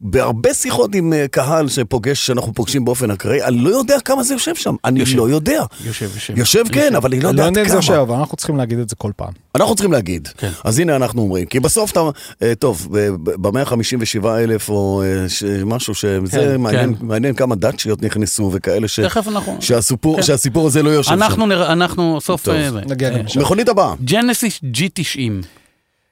[0.00, 4.34] בהרבה שיחות עם אה, קהל שפוגש, שאנחנו פוגשים באופן אקראי, אני לא יודע כמה זה
[4.34, 5.16] יושב שם, אני יושב.
[5.16, 5.62] לא יודע.
[5.86, 6.38] יושב, יושב.
[6.38, 8.02] יושב כן, אבל אני לא לא יודע יודע עד אם זה יושב, כמה.
[8.02, 9.32] אבל אנחנו צריכים להגיד את זה כל פעם.
[9.54, 10.28] אנחנו צריכים להגיד.
[10.36, 10.50] כן.
[10.64, 12.00] אז הנה אנחנו אומרים, כי בסוף אתה,
[12.42, 12.88] אה, טוב,
[13.22, 17.06] ב-157 אלף או אה, ש- משהו שזה כן, מעניין, כן.
[17.06, 19.00] מעניין כמה דאצ'יות נכנסו וכאלה ש...
[19.00, 19.56] תכף אנחנו...
[19.60, 20.22] שהסיפור, כן.
[20.22, 21.48] שהסיפור הזה לא יושב אנחנו שם.
[21.48, 22.44] נראה, אנחנו סוף...
[22.44, 22.70] טוב, אה.
[22.86, 23.40] נגיע אה, לשם.
[23.40, 25.46] מכונית הבאה, ג'נסיס G90.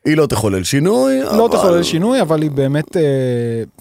[0.07, 3.03] היא לא תחולל שינוי, לא אבל- תחולל שינוי, אבל היא באמת אה,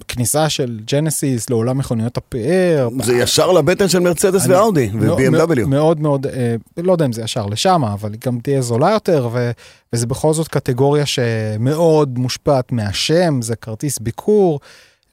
[0.07, 2.89] כניסה של ג'נסיס לעולם מכוניות הפאר.
[3.03, 5.65] זה ישר לבטן של מרצדס אני- ואאודי ו-BMW.
[5.67, 9.29] מאוד מאוד, אה, לא יודע אם זה ישר לשם, אבל היא גם תהיה זולה יותר,
[9.31, 9.51] ו,
[9.93, 14.59] וזה בכל זאת קטגוריה שמאוד מושפעת מהשם, זה כרטיס ביקור.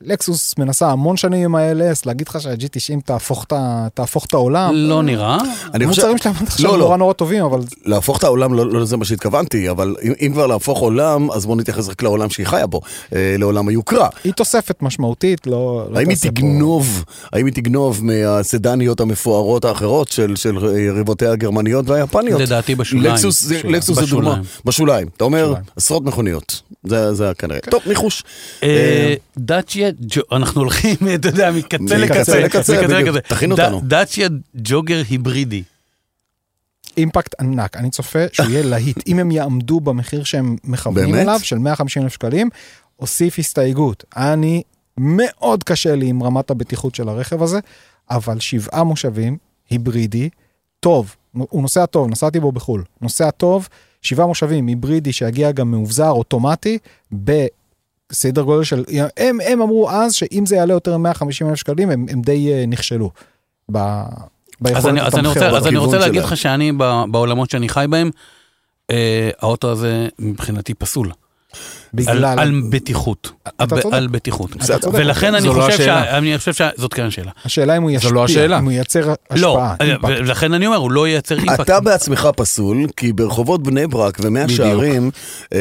[0.05, 4.71] לקסוס מנסה המון שנים עם ה-LS, להגיד לך שה-G90 תהפוך את ה- תהפוך את העולם.
[4.75, 5.39] לא נראה.
[5.75, 6.85] אני חושב, המוצרים שלהם עד עכשיו לא, לא.
[6.85, 10.31] נורא נורא טובים, אבל להפוך את העולם, לא, לא לזה מה שהתכוונתי, אבל אם, אם
[10.33, 12.81] כבר להפוך עולם, אז בוא נתייחס רק לעולם שהיא חיה בו,
[13.15, 14.09] אה, לעולם היוקרה.
[14.25, 15.87] היא תוספת משמעותית, לא...
[15.95, 22.41] האם היא תגנוב, האם היא תגנוב מהסדניות המפוארות האחרות של, של יריבותיה הגרמניות והיפניות?
[22.41, 23.13] לדעתי בשוליים.
[23.15, 23.75] לקסוס, זה- בשוליים.
[23.77, 24.41] לקסוס זה דוגמה.
[24.65, 25.09] בשוליים.
[25.17, 25.65] אתה אומר, בשוליים.
[25.77, 26.63] עשרות מכוניות.
[26.85, 27.61] זה, זה כנראה.
[27.71, 28.23] טוב, ניחוש.
[28.63, 29.91] אה, דאצ'יה,
[30.33, 32.41] אנחנו הולכים, אתה יודע, מקצה מקצה לקצה.
[32.41, 32.81] לקצה.
[32.83, 33.21] לקצה.
[33.21, 33.81] תכין אותנו.
[33.85, 35.63] דאצ'יה ג'וגר היברידי.
[36.97, 41.15] אימפקט ענק, אני צופה שהוא יהיה להיט, אם הם יעמדו במחיר שהם מכוונים?
[41.15, 42.51] אליו, של 150 אלף שקלים,
[43.01, 44.05] אוסיף הסתייגות.
[44.17, 44.63] אני,
[44.99, 47.61] מאוד קשה לי עם רמת הבטיחות של הרכב הזה,
[48.11, 49.37] אבל שבעה מושבים,
[49.71, 50.29] היברידי,
[50.81, 53.69] טוב, הוא נוסע טוב, נסעתי בו בחו"ל, נוסע טוב,
[54.03, 56.79] שבעה מושבים, היברידי שיגיע גם מאובזר, אוטומטי,
[58.13, 58.85] בסדר גודל של,
[59.17, 62.65] הם, הם אמרו אז שאם זה יעלה יותר מ-150 אלף שקלים, הם, הם די אה,
[62.67, 63.11] נכשלו.
[63.73, 63.79] ב...
[64.75, 66.33] אז אני, אז, אני רוצה, אז אני רוצה להגיד שלהם.
[66.33, 66.73] לך שאני
[67.11, 68.11] בעולמות שאני חי בהם,
[68.91, 71.11] אה, האוטו הזה מבחינתי פסול.
[71.95, 72.25] בגלל...
[72.39, 73.31] על בטיחות.
[73.63, 73.95] אתה צודק.
[73.95, 74.51] על בטיחות.
[74.93, 76.05] ולכן אני לא חושב, השאלה.
[76.05, 77.31] שה, אני חושב שזאת כן השאלה.
[77.45, 78.59] השאלה אם הוא ישפיע, זו לא השאלה.
[78.59, 80.05] אם הוא ייצר לא, השפעה, אימפקט.
[80.19, 81.61] ולכן אני אומר, הוא לא ייצר אימפקט.
[81.61, 84.49] אתה בעצמך פסול, כי ברחובות בני ברק ומאה.
[84.49, 85.11] שערים,
[85.55, 85.59] אה,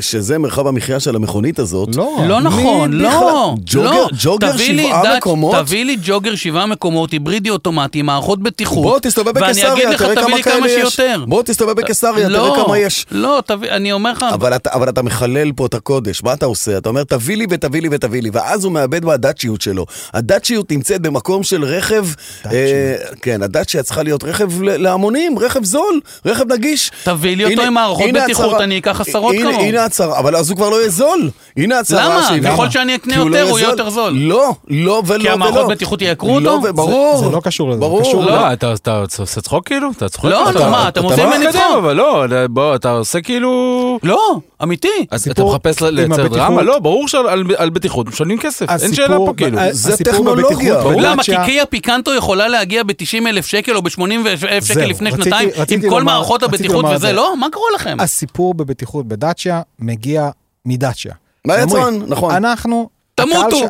[0.00, 3.54] שזה מרחב המחיה של המכונית הזאת, לא, לא נכון, לא.
[3.66, 4.58] ג'וגר- לא.
[4.58, 5.54] שבעה מקומות?
[5.56, 8.82] תביא לי ג'וגר שבעה מקומות, היברידי אוטומטי, מערכות בטיחות.
[8.82, 11.00] בוא תסתובב בקיסריה, תראה כמה כאלה יש.
[11.26, 13.06] בוא תסתובב בקיסריה, לא, תראה כמה יש.
[13.10, 14.24] לא, אני אומר לך,
[14.72, 16.78] אבל אתה מחלל פה את הקודש, מה אתה עושה?
[16.78, 19.86] אתה אומר, תביא לי ותביא לי ותביא לי, ואז הוא מאבד מהדאצ'יות שלו.
[20.14, 22.06] הדאצ'יות נמצאת במקום של רכב,
[22.52, 26.90] אה, כן, הדאצ'יה צריכה להיות רכב ל- להמונים, רכב זול, רכב נגיש.
[27.04, 29.64] תביא לי אותו הנה- עם מערכות הנה בטיחות, הצהרה- אני אקח עשרות הנה- כמוהו.
[29.66, 31.30] הנה הצהרה, אבל אז הוא כבר לא יהיה זול.
[31.56, 32.22] הנה הצהרה למה?
[32.28, 34.12] שהביא- ככל שאני אקנה לא יותר, הוא יהיה יותר זול.
[34.12, 35.22] לא, לא ולא ולא.
[35.22, 36.68] כי המערכות בטיחות ייקרו לא, אותו?
[36.68, 37.16] וברור.
[37.18, 38.24] זה- זה לא קשור לזה, זה ברור.
[38.24, 38.72] לא, אתה
[39.18, 39.88] עושה צחוק כאילו?
[39.96, 40.24] אתה צוחק?
[40.24, 41.62] לא, אתה- מה, אתה לא ממני צחוק.
[41.78, 43.98] אבל לא, בוא, אתה עושה כאילו...
[44.02, 44.88] לא, אמיתי.
[45.10, 46.62] אז אתה מחפש לייצר דרמה?
[46.62, 49.58] לא, ברור שעל על- על בטיחות משלמים כסף, אין שאלה פה כאילו.
[49.58, 50.78] ה- זה טכנולוגיה.
[51.00, 51.22] למה?
[51.22, 54.00] כי קיה פיקנטו יכולה להגיע ב-90 אלף שקל או ב-80
[54.48, 57.12] אלף שקל לפני שנתיים, עם כל מערכות הבטיחות וזה, זה.
[57.12, 57.36] לא?
[57.36, 57.96] מה קורה לכם?
[58.00, 60.30] הסיפור בבטיחות בדאצ'יה מגיע
[60.66, 61.12] מדאצ'יה.
[61.44, 62.34] מהיצרן, נכון.
[62.34, 62.88] אנחנו...
[63.14, 63.60] תמותו.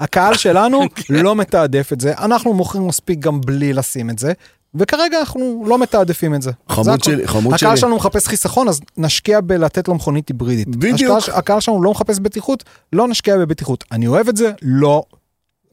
[0.00, 4.32] הקהל שלנו לא מתעדף את זה, אנחנו מוכרים מספיק גם בלי לשים את זה,
[4.74, 6.50] וכרגע אנחנו לא מתעדפים את זה.
[6.68, 7.04] חמוד.
[7.04, 7.80] שלי, חמוד הקהל שלי.
[7.80, 10.68] שלנו מחפש חיסכון, אז נשקיע בלתת לו מכונית היברידית.
[10.68, 11.16] בדיוק.
[11.18, 13.84] השקעה- הקהל שלנו לא מחפש בטיחות, לא נשקיע בבטיחות.
[13.92, 14.50] אני אוהב את זה?
[14.62, 15.02] לא.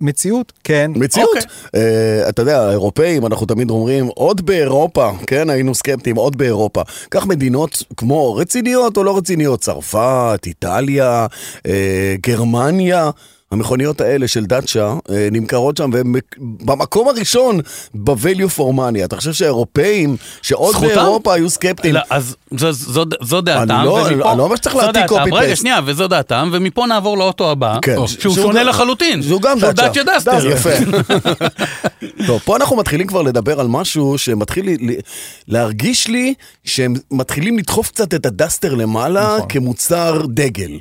[0.01, 0.53] מציאות?
[0.63, 0.91] כן.
[0.95, 1.29] מציאות.
[1.35, 1.41] אוקיי.
[1.75, 6.81] אה, אתה יודע, האירופאים, אנחנו תמיד אומרים, עוד באירופה, כן, היינו סקפטיים, עוד באירופה.
[7.09, 11.27] קח מדינות כמו רציניות או לא רציניות, צרפת, איטליה,
[11.67, 13.09] אה, גרמניה.
[13.51, 17.59] המכוניות האלה של דאצ'ה אה, נמכרות שם, והן במקום הראשון
[17.95, 19.05] ב-value for money.
[19.05, 20.95] אתה חושב שהאירופאים, שעוד זכותם?
[20.95, 24.55] באירופה היו סקפטיים, לא, אז זו- זו- זו דעתם, אני לא- ומפה- אני לא אומר
[24.55, 25.15] שצריך זו להעתיק דעתם.
[25.15, 25.35] copy-paste.
[25.35, 27.95] רגע, שנייה, וזו דעתם, ומפה נעבור לאוטו הבא, כן.
[27.95, 29.23] שהוא שהוא שונה גם- לחלוטין.
[29.23, 29.87] שהוא גם שהוא דאצ'ה.
[30.03, 30.47] דאצ'ה דאסטר.
[30.51, 30.69] יפה.
[32.27, 34.97] טוב, פה אנחנו מתחילים כבר לדבר על משהו שמתחיל לי-
[35.47, 36.33] להרגיש לי
[36.63, 39.49] שהם מתחילים לדחוף קצת את הדאסטר למעלה נכון.
[39.49, 40.71] כמוצר דגל.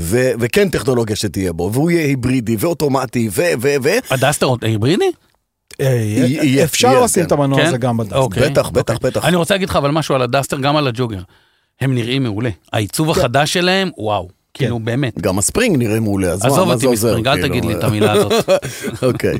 [0.00, 3.42] ו- וכן טכנולוגיה שתהיה בו, והוא יהיה היברידי ואוטומטי ו...
[3.62, 3.74] ו...
[3.82, 3.88] ו...
[4.10, 5.10] הדאסטר היברידי?
[5.80, 7.26] אה, אפשר לשים כן.
[7.26, 7.66] את המנוע כן?
[7.66, 8.16] הזה גם בדאסטר.
[8.18, 9.10] אוקיי, בטח, בטח, אוקיי.
[9.10, 9.24] בטח.
[9.24, 11.20] אני רוצה להגיד לך אבל משהו על הדאסטר, גם על הג'וגר.
[11.80, 12.50] הם נראים מעולה.
[12.72, 14.28] העיצוב החדש שלהם, וואו.
[14.54, 15.18] כאילו, באמת.
[15.20, 17.08] גם הספרינג נראה מעולה, אז מה, עזוב מה אותי זה עוזר?
[17.08, 17.48] מספרינג, אל כאילו?
[17.48, 18.32] תגיד לי את המילה הזאת.
[19.14, 19.38] אוקיי.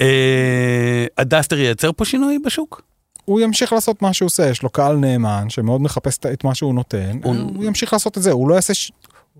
[0.00, 2.82] אה, הדאסטר ייצר פה שינוי בשוק?
[3.24, 6.74] הוא ימשיך לעשות מה שהוא עושה, יש לו קהל נאמן שמאוד מחפש את- מה שהוא
[6.74, 8.72] נותן, הוא- ימשיך לעשות את זה, הוא לא יעשה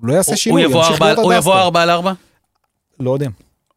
[0.01, 1.64] הוא לא יעשה הוא שינוי, יבוא ימשיך ארבע- להיות הוא יבוא הדסטר.
[1.64, 2.12] 4 על 4?
[3.01, 3.28] לא יודע.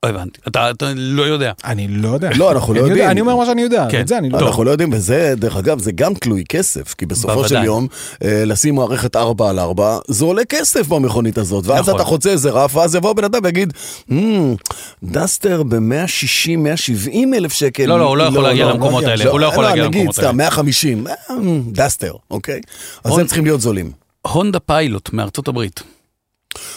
[0.04, 0.40] לא הבנתי.
[0.48, 1.52] אתה אתה לא יודע.
[1.66, 2.30] אני לא יודע.
[2.36, 3.10] לא, אנחנו לא יודע, יודעים.
[3.10, 4.02] אני אומר מה שאני יודע, כן.
[4.02, 4.48] את זה אני לא טוב.
[4.48, 7.50] אנחנו לא יודעים, וזה, דרך אגב, זה גם תלוי כסף, כי בסופו בוודאי.
[7.50, 7.88] של יום,
[8.24, 11.96] אה, לשים מערכת 4 על 4, זה עולה כסף במכונית הזאת, ואז נכון.
[11.96, 13.74] אתה חוצה איזה רף, ואז יבוא בן אדם ויגיד,
[14.14, 14.56] "מ,
[15.04, 17.86] דסטר ב-160-170 אלף שקל.
[17.86, 19.26] לא, לא, הוא לא יכול להגיע למקומות לא, האלה.
[19.26, 20.28] לא, הוא לא יכול להגיע נגיד למקומות האלה.
[20.30, 21.14] סתם, 150, אה,
[21.72, 22.62] דסטר, אוקיי?
[23.04, 23.92] אז הם צריכים להיות זולים.
[24.22, 25.84] הונדה פיילוט מארצות הברית.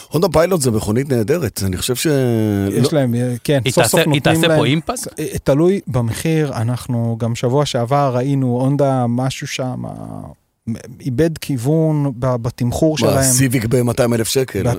[0.08, 2.06] הונדה פיילוט זה מכונית נהדרת, אני חושב ש...
[2.70, 4.58] יש לא- להם, אה, כן, היא סוף תעשה- סוף היא נותנים תעשה להם.
[4.58, 5.20] פה impact?
[5.20, 9.90] אה, תלוי במחיר, אנחנו גם שבוע שעבר ראינו הונדה משהו שם, אה,
[11.00, 14.62] איבד כיוון ב- בתמחור מה, שלהם, סיביק ב-200 אלף שקל.
[14.62, 14.70] ב-210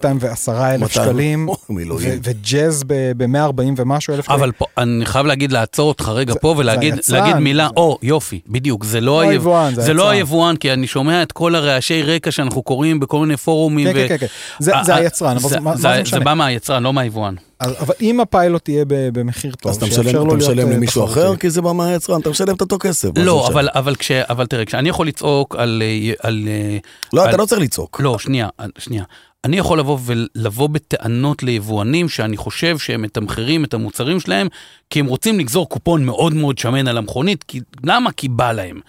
[0.52, 1.50] אלף 200 שקלים,
[2.24, 4.40] וג'אז ב-140 ומשהו אלף שקלים.
[4.40, 7.74] אבל פה, אני חייב להגיד, לעצור אותך רגע זה- פה זה ולהגיד להגיד מילה, זה-
[7.78, 10.10] או, יופי, בדיוק, זה לא לא היב- היבואן, זה זה לא.
[10.10, 13.88] היבואן, כי אני שומע את כל הרעשי רקע שאנחנו קוראים בכל מיני פורומים.
[13.88, 14.34] כן, ו- כן, כן, כן.
[14.60, 16.20] זה- זה אה, היצרן, אבל זה- מה מה זה זה משנה?
[16.20, 17.36] בא מהיצרן, לא מהיבואן.
[17.60, 20.76] אז- אבל אם הפיילוט יהיה במחיר טוב, אז אתה משלם, לו אתה להיות, משלם אה,
[20.76, 21.06] למישהו.
[21.06, 23.10] אחר, כי זה בא מהיצרן, אתה משלם את אותו כסף.
[23.18, 23.48] לא?
[23.48, 25.84] אבל, אבל, כש, אבל תראה, כשאני יכול לצעוק על...
[25.86, 26.78] אה, על אה,
[27.14, 28.00] לא, על- אתה לא צריך לצעוק.
[28.04, 28.48] לא, שנייה,
[28.78, 29.04] שנייה.
[29.46, 34.48] אני יכול לבוא ולבוא בטענות ליבואנים שאני חושב שהם מתמחרים את המוצרים שלהם
[34.90, 38.12] כי הם רוצים לגזור קופון מאוד מאוד שמן על המכונית, כי, למה?
[38.12, 38.80] כי בא להם.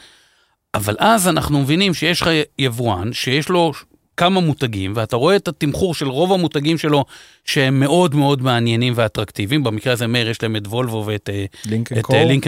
[0.75, 3.73] אבל אז אנחנו מבינים שיש לך יבואן שיש לו
[4.21, 7.05] כמה מותגים, ואתה רואה את התמחור של רוב המותגים שלו
[7.45, 11.97] שהם מאוד מאוד מעניינים ואטרקטיביים, במקרה הזה מאיר יש להם את וולבו ואת אה, לינקן.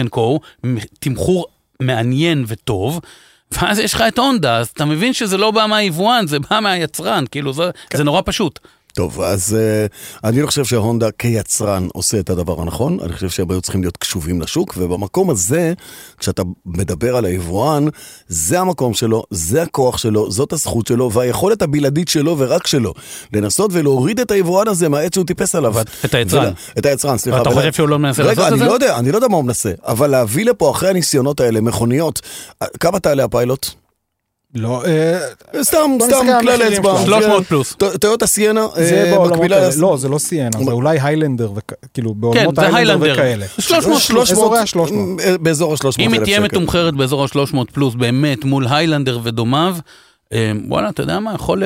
[0.03, 1.45] אה, קו, מ- תמחור
[1.79, 2.99] מעניין וטוב,
[3.51, 7.23] ואז יש לך את הונדה, אז אתה מבין שזה לא בא מהיבואן, זה בא מהיצרן,
[7.31, 7.63] כאילו זה,
[7.93, 8.59] זה נורא פשוט.
[8.93, 9.91] טוב, אז uh,
[10.27, 13.97] אני לא חושב שההונדה כיצרן עושה את הדבר הנכון, אני חושב שהם היו צריכים להיות
[13.97, 15.73] קשובים לשוק, ובמקום הזה,
[16.17, 17.85] כשאתה מדבר על היבואן,
[18.27, 22.93] זה המקום שלו, זה הכוח שלו, זאת הזכות שלו, והיכולת הבלעדית שלו ורק שלו,
[23.33, 25.75] לנסות ולהוריד את היבואן הזה מהעץ שהוא טיפס עליו.
[26.05, 26.51] את היצרן.
[26.77, 27.41] את היצרן, סליחה.
[27.41, 28.65] ולה- חושב שהוא לא מנסה לעשות רגע, את אני זה?
[28.65, 32.21] לא יודע, אני לא יודע מה הוא מנסה, אבל להביא לפה אחרי הניסיונות האלה מכוניות,
[32.61, 33.82] אה, כמה תעלה הפיילוט?
[34.55, 35.19] לא, אה,
[35.61, 36.97] סתם, סתם כלל אצבע.
[37.05, 37.21] שלו.
[37.21, 37.75] 300 פלוס.
[38.01, 41.51] טויוטה סיינה, זה אה, בעולמות מקבילה לא, זה לא סיינה, זה אולי היילנדר,
[41.93, 43.13] כאילו בעולמות זה היילנדר היילנדר.
[43.13, 43.45] וכאלה.
[43.59, 45.23] 300 300, אזורי ה-300.
[45.23, 46.03] אה, באזור ה-300 אלף שקל.
[46.03, 49.75] אם היא תהיה מתומחרת באזור ה-300 פלוס באמת מול היילנדר ודומיו,
[50.67, 51.63] וואלה, אתה יודע מה, יכול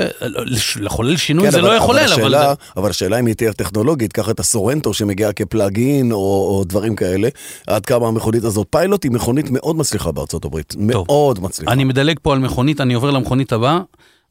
[0.79, 2.11] לחולל שינוי כן, זה אבל- לא יחולל, אבל...
[2.11, 6.17] השאלה, זה- אבל השאלה אם היא תהיה טכנולוגית, קח את הסורנטו שמגיע כ plug-in או,
[6.17, 7.29] או דברים כאלה,
[7.67, 8.67] עד כמה המכונית הזאת.
[8.69, 11.71] פיילוט היא מכונית מאוד מצליחה בארצות הברית, מאוד מצליחה.
[11.71, 13.79] אני מדלג פה על מכונית, אני עובר למכונית הבאה.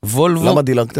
[0.04, 0.98] וולבו, למה דילגת?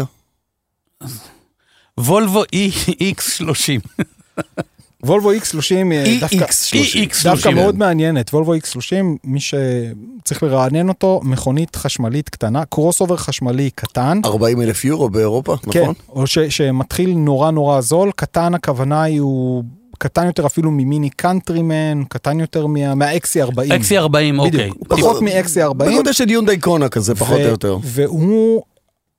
[1.99, 3.99] וולבו X30.
[5.07, 6.35] וולבו X30 אה, דווקא...
[6.35, 7.23] EX30.
[7.23, 7.53] דווקא X30.
[7.55, 14.21] מאוד מעניינת, וולבו X30, מי שצריך לרענן אותו, מכונית חשמלית קטנה, קרוס אובר חשמלי קטן,
[14.25, 15.93] 40 אלף יורו באירופה, כן, נכון?
[16.09, 19.63] או ש, שמתחיל נורא נורא זול, קטן הכוונה היא הוא
[19.97, 23.55] קטן יותר אפילו ממיני קאנטרימן, קטן יותר מה, מה-XC40.
[23.55, 24.51] XC40, אוקיי.
[24.51, 25.73] בדיוק, פחות מ-XC40.
[25.73, 27.77] בגודל של יונדאי קונה כזה, פחות או יותר.
[27.83, 28.63] והוא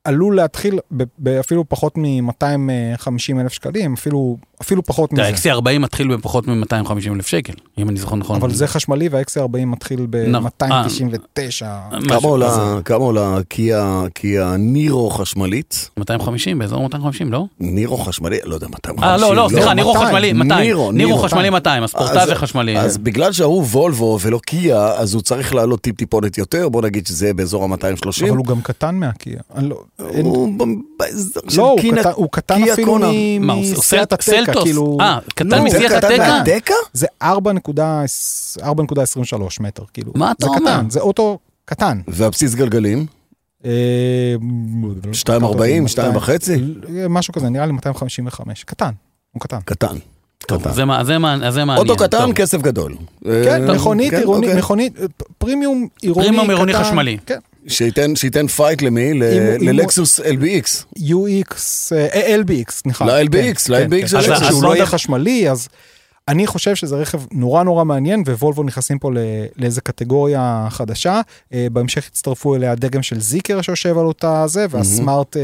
[0.05, 0.79] עלול להתחיל
[1.19, 5.23] באפילו פחות מ-250 אלף שקלים, אפילו, אפילו פחות מזה.
[5.53, 6.73] ה-XC40 מתחיל בפחות מ-250
[7.15, 8.37] אלף שקל, אם אני זוכר נכון.
[8.37, 10.51] אבל זה חשמלי וה-XC40 מתחיל נכון.
[10.61, 11.65] ב-299.
[11.93, 12.61] משהו כמה עולה- כזה.
[12.85, 13.39] כמה עולה
[14.15, 15.91] קיה נירו חשמלית?
[15.97, 17.45] 250, באזור 250, לא?
[17.61, 19.09] נירו חשמלי, לא יודע, 250.
[19.11, 20.07] אה, לא, לא, סליחה, נירו 200.
[20.09, 20.77] חשמלי, 200.
[20.93, 21.19] נירו.
[21.19, 22.79] חשמלי 200, הספורטאז' אז- החשמלי.
[22.79, 27.07] אז בגלל שההוא וולבו ולא קיה, אז הוא צריך לעלות טיפ טיפונת יותר, בוא נגיד
[27.07, 28.25] שזה באזור ה-230.
[28.29, 29.41] אבל הוא גם קטן מהקיה.
[29.99, 30.49] הוא
[30.99, 33.07] באזור של לא, הוא קינה- קטן- הוא קטן קיה אפילו קונה.
[33.13, 34.63] מ- מה, הוא עושה מסיאט סלט- הטקה, סלטוס?
[34.65, 34.99] כאילו...
[35.01, 36.39] אה, קטן לא, זה קטן הטקה?
[36.39, 36.75] מהטקה?
[36.93, 37.27] זה 4.23
[39.61, 40.13] מטר, כאילו.
[40.15, 40.61] מה אתה זה אומר?
[40.79, 42.01] קטן, זה אוטו קטן.
[42.09, 43.07] והבסיס גלגלים?
[43.65, 43.71] אה,
[45.13, 46.31] 2.40, 2.5?
[47.09, 48.91] משהו כזה, נראה לי 255, קטן.
[49.33, 49.59] הוא קטן.
[49.65, 49.97] קטן.
[50.47, 50.73] טוב, קטן.
[50.73, 51.89] זה מה- זה מה- אז זה מעניין.
[51.91, 52.33] אוטו קטן.
[52.35, 52.95] כסף גדול.
[53.25, 53.31] כן,
[53.69, 54.59] אה, מכונית כן, עירונית, אוקיי.
[54.63, 55.07] מכונית, אה,
[55.39, 56.33] פרימיום עירוני קטן.
[56.37, 57.17] פרימיום עירוני חשמלי.
[57.27, 57.39] כן.
[57.67, 59.15] שייתן, שייתן fight למי?
[59.61, 60.99] ללקסוס LBX.
[60.99, 61.53] UX,
[61.93, 63.05] אה, LBX, סליחה.
[63.05, 64.31] ל-LBX, כן, ל-LBX כן, של כן.
[64.31, 64.49] לקסוס.
[64.49, 65.69] אז לא לא יהיה חשמלי, אז
[66.29, 69.11] אני חושב שזה רכב נורא נורא מעניין, ווולבו נכנסים פה
[69.57, 71.21] לאיזה קטגוריה חדשה.
[71.53, 75.43] אה, בהמשך הצטרפו אליה הדגם של זיקר שיושב על אותה זה, והסמארט, אה,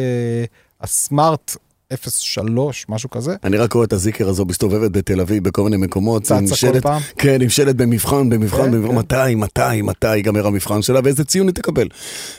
[0.81, 1.57] הסמארט
[1.97, 3.37] 03, משהו כזה.
[3.45, 6.23] אני רק רואה את הזיקר הזו מסתובבת בתל אביב בכל מיני מקומות.
[6.23, 7.03] צצה כל פעם.
[7.19, 8.99] כן, עם שלט במבחן, במבחן, כן, במבחן, כן.
[8.99, 11.89] מתי, מתי, מתי ייגמר המבחן שלה ואיזה ציון היא תקבל.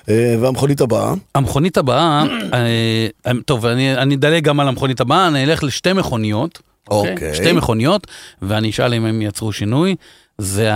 [0.10, 5.44] אה, והמכונית הבאה, המכונית הבאה, אה, טוב, אני אני אדלג גם על המכונית הבאה, אני
[5.44, 6.62] אלך לשתי מכוניות.
[6.90, 7.36] אוקיי.
[7.36, 8.08] שתי מכוניות,
[8.42, 9.96] ואני אשאל אם הם יצרו שינוי.
[10.38, 10.72] זה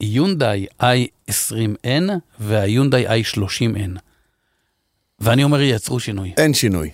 [0.00, 3.98] היונדאי i20N והיונדאי i30N.
[5.20, 6.32] ואני אומר, יצרו שינוי.
[6.36, 6.90] אין שינוי.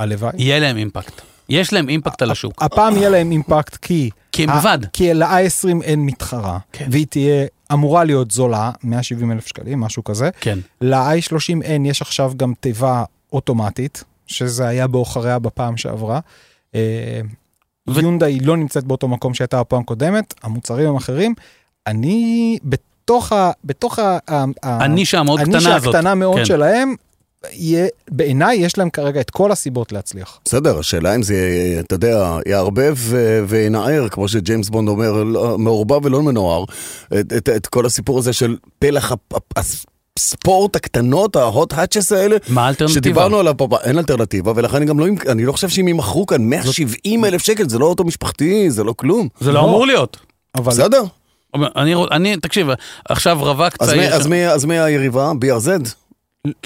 [0.00, 0.32] הלוואי.
[0.36, 1.20] יהיה להם אימפקט.
[1.48, 2.62] יש להם אימפקט על השוק.
[2.62, 4.10] הפעם יהיה להם אימפקט כי...
[4.32, 4.78] כי הם לבד.
[4.92, 6.88] כי ל-i20 אין מתחרה, כן.
[6.90, 10.30] והיא תהיה, אמורה להיות זולה, 170 אלף שקלים, משהו כזה.
[10.40, 10.58] כן.
[10.80, 16.20] ל-i30N יש עכשיו גם תיבה אוטומטית, שזה היה בעוכריה בפעם שעברה.
[16.74, 17.20] אה,
[17.88, 21.34] ו- יונדאי לא נמצאת באותו מקום שהייתה בפעם הקודמת, המוצרים הם אחרים.
[21.86, 23.50] אני, בתוך ה...
[23.64, 24.18] בתוך ה...
[24.62, 25.94] הנישה המאוד קטנה הנישה הזאת.
[25.94, 26.44] הקטנה מאוד כן.
[26.44, 26.94] שלהם,
[27.52, 30.40] יהיה- בעיניי יש להם כרגע את כל הסיבות להצליח.
[30.44, 31.36] בסדר, השאלה אם זה,
[31.80, 36.64] אתה יודע, יערבב ו- וינער, כמו שג'יימס בונד אומר, לא- מעורבב ולא מנוער,
[37.20, 39.12] את, את, את כל הסיפור הזה של פלח
[40.18, 42.94] הספורט הקטנות, ה hot hatches האלה, מה האלטרנטיבה?
[43.00, 46.42] שדיברנו עליו פה, אין אלטרנטיבה, ולכן אני גם לא, אני לא חושב שאם ימכרו כאן
[46.48, 49.28] 170 אלף שקל, זה לא אוטו משפחתי, זה לא כלום.
[49.40, 49.64] זה לא לא.
[49.68, 50.16] אמור להיות.
[50.54, 51.02] אבל בסדר,
[51.76, 52.66] אני, אני, תקשיב,
[53.08, 54.14] עכשיו רווק צעיר...
[54.52, 55.32] אז מי היריבה?
[55.44, 55.68] BRZ?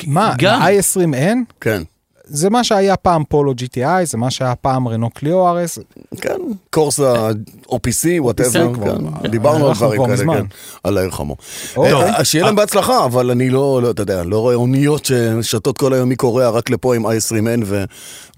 [0.06, 0.62] מה, גם.
[0.62, 1.36] ל-i20N?
[1.60, 1.82] כן.
[2.26, 5.78] זה מה שהיה פעם פולו GTI, זה מה שהיה פעם רנו קליו RS.
[6.20, 6.36] כן,
[6.70, 7.30] קורסה
[7.66, 9.28] OPC, whatever, כבר, כן.
[9.30, 10.16] דיברנו על דברים כאלה.
[10.34, 10.46] כן,
[10.84, 11.36] על העיר חמו.
[11.76, 11.92] אוקיי.
[11.92, 15.94] אה, שיהיה להם בהצלחה, אבל אני לא, לא, אתה יודע, לא רואה אוניות ששטות כל
[15.94, 17.84] היום מקוריאה רק לפה עם i20N ו-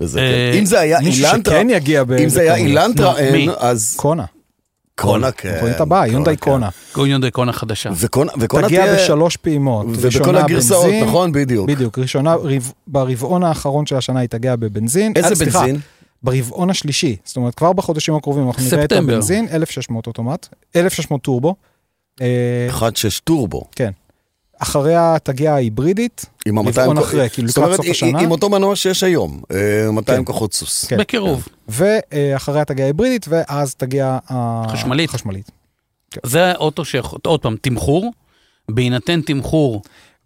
[0.01, 0.59] וזה, אה, כן.
[0.59, 1.61] אם זה היה אילנטרה.
[1.61, 2.55] אם זה היה.
[2.57, 3.15] אילנטרה?
[3.19, 4.25] N, אז קונה.
[5.01, 5.51] קונה, כן.
[5.53, 6.45] המכונית הבאה, יונדאי כן.
[6.51, 6.69] קונה.
[6.97, 7.91] יונדאי קונה חדשה.
[7.97, 9.87] וקונה וקונה תגיע תהיה, בשלוש פעימות.
[9.91, 11.69] ובכל הגרסאות, בנזין, נכון, בדיוק.
[11.69, 15.13] בדיוק, ראשונה, רבע- ברבעון האחרון של השנה היא תגיע בבנזין.
[15.17, 15.79] איזה אה, סליחה, בנזין?
[16.23, 18.93] ברבעון השלישי, זאת אומרת כבר בחודשים הקרובים אנחנו נראה את.
[18.93, 21.55] הבנזין, 1600 אוטומט, 1600 טורבו.
[22.21, 22.89] אה, 1.6
[23.25, 23.91] טורבו, כן.
[24.59, 28.21] אחריה תגיע ההיברידית, עם ה-200 רבעון אחרי, כאילו לקראת סוף השנה.
[28.21, 30.25] עם אותו מנוע שיש היום, אה, 200 כן.
[30.25, 30.85] כוחות סוס.
[30.85, 30.97] כן.
[30.99, 31.49] בקירוב.
[31.69, 34.19] ואחריה תגיע ההיברידית, ואז תגיע
[34.69, 35.11] חשמלית.
[35.11, 35.51] החשמלית.
[36.27, 38.13] זה אוטו שיכול, עוד פעם, תמחור,
[38.71, 39.83] בהינתן תמחור,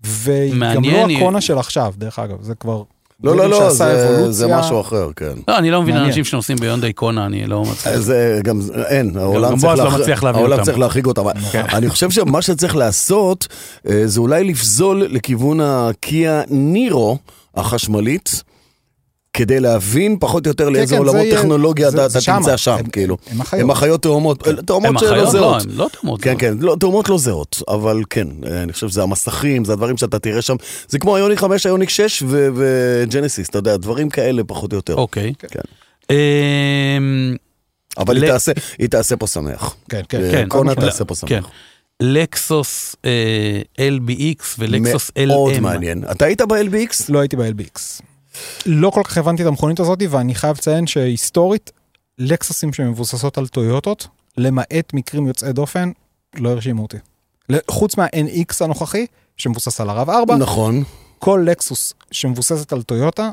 [0.07, 2.83] וגם מעניין, לא היא- הקונה של עכשיו, דרך אגב, זה כבר...
[3.25, 4.33] לא, לא, לא, זה-.
[4.33, 5.33] זה משהו אחר, כן.
[5.49, 6.09] לא, אני לא מבין מעניין.
[6.11, 7.97] אנשים שנוסעים ביונדאי קונה, אני לא מצליח.
[7.97, 10.65] זה גם, אין, העולם גם צריך, בועז לא להח- מצליח העולם אותם.
[10.65, 11.23] צריך להרחיק אותם.
[11.55, 13.47] אני חושב שמה שצריך לעשות,
[13.89, 17.19] אה, זה אולי לפזול לכיוון הקיה נירו
[17.55, 18.43] החשמלית,
[19.33, 22.07] כדי להבין פחות או יותר לאיזה כן, עולמות טכנולוגיה אתה.
[22.27, 23.17] תמצא שם, הם- כאילו.
[23.31, 23.63] הם אחיות.
[23.63, 25.25] הם אחיות תאומות, הם תאומות שלא אחיות?
[25.25, 25.63] לא, זהות.
[25.63, 26.23] הם לא תאומות.
[26.23, 29.97] כן, כן, לא, תאומות לא זהות, אבל כן, אה, אני חושב שזה המסכים, זה הדברים
[29.97, 30.57] שאתה תראה שם,
[30.89, 34.95] זה כמו איוניק 5, איוניק 6 ו- וג'נסיס, אתה יודע, דברים כאלה פחות או יותר.
[34.95, 35.33] אוקיי.
[35.39, 35.61] כן.
[36.11, 37.37] אמ,
[37.99, 39.77] אבל היא תעשה- היא תעשה פה שמח.
[39.89, 40.23] כן, כן.
[40.23, 40.49] אה, כן.
[40.49, 40.91] קונה משמעית.
[40.91, 41.29] תעשה פה שמח.
[41.29, 41.41] כן.
[42.03, 45.27] לקסוס אה, LBX ולקסוס LM.
[45.27, 46.05] מאוד מעניין.
[46.11, 47.05] אתה היית ב-LBX?
[47.09, 48.01] לא הייתי ב-LBX.
[48.67, 51.73] לא כל כך הבנתי את המכונית הזאת, ואני חייב לציין שהיסטורית,
[52.19, 55.91] לקסוסים שמבוססות על טויוטות, למעט מקרים יוצאי דופן,
[56.37, 56.97] לא הרשימו אותי.
[57.71, 59.07] חוץ מה-NX הנוכחי,
[59.37, 60.85] שמבוסס על הרב 4, נכון.
[61.19, 63.31] כל לקסוס שמבוססת על טויוטה,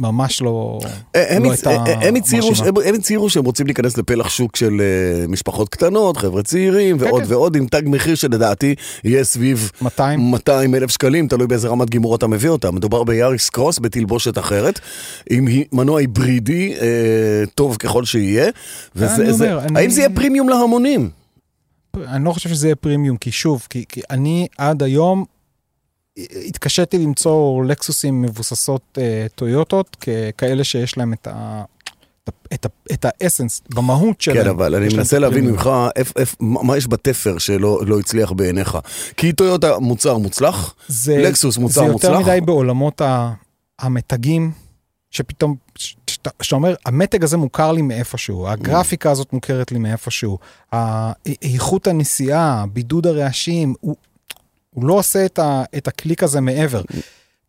[0.00, 0.78] ממש לא...
[1.16, 2.50] אה, הם לא הצ- הייתה אה, הם הצהירו.
[2.66, 7.04] הם- הם הצהירו שהם רוצים להיכנס לפלח שוק של אה, משפחות קטנות, חבר'ה צעירים, כן,
[7.04, 7.32] ועוד כן.
[7.32, 8.74] ועוד, עם תג מחיר שלדעתי
[9.04, 12.70] יהיה סביב 200, 200 אלף שקלים, תלוי באיזה רמת גימור אתה מביא אותה.
[12.70, 14.80] מדובר ביאריס קרוס בתלבושת אחרת,
[15.30, 16.86] עם מנוע היברידי אה,
[17.54, 18.50] טוב ככל שיהיה.
[18.96, 21.10] וזה- אני זה- אומר, אני- האם זה יהיה פרימיום להמונים?
[22.06, 25.24] אני לא חושב שזה יהיה פרימיום, כי שוב, כי, כי אני עד היום
[26.46, 29.96] התקשיתי למצוא לקסוסים מבוססות אה, טויוטות,
[30.36, 31.62] ככאלה שיש להם את ה...
[32.54, 34.36] את, ה, את האסנס, במהות שלהם.
[34.42, 35.46] כן, אבל אני מנסה להבין.
[35.50, 38.78] ממך איפ- איפ- מה יש בתפר שלא לא הצליח בעיניך.
[39.16, 42.28] כי טויוטה מוצר מוצלח, זה, לקסוס מוצר זה יותר מוצלח.
[42.28, 43.32] מדי בעולמות ה,
[43.78, 44.52] המתגים,
[45.10, 45.56] שפתאום,
[46.06, 50.38] שאתה אומר, המתג הזה מוכר לי מאיפשהו, הגרפיקה הזאת מוכרת לי מאיפשהו,
[51.42, 53.96] איכות הנסיעה, בידוד הרעשים, הוא,
[54.74, 56.82] הוא לא עושה את, ה, את הקליק הזה מעבר.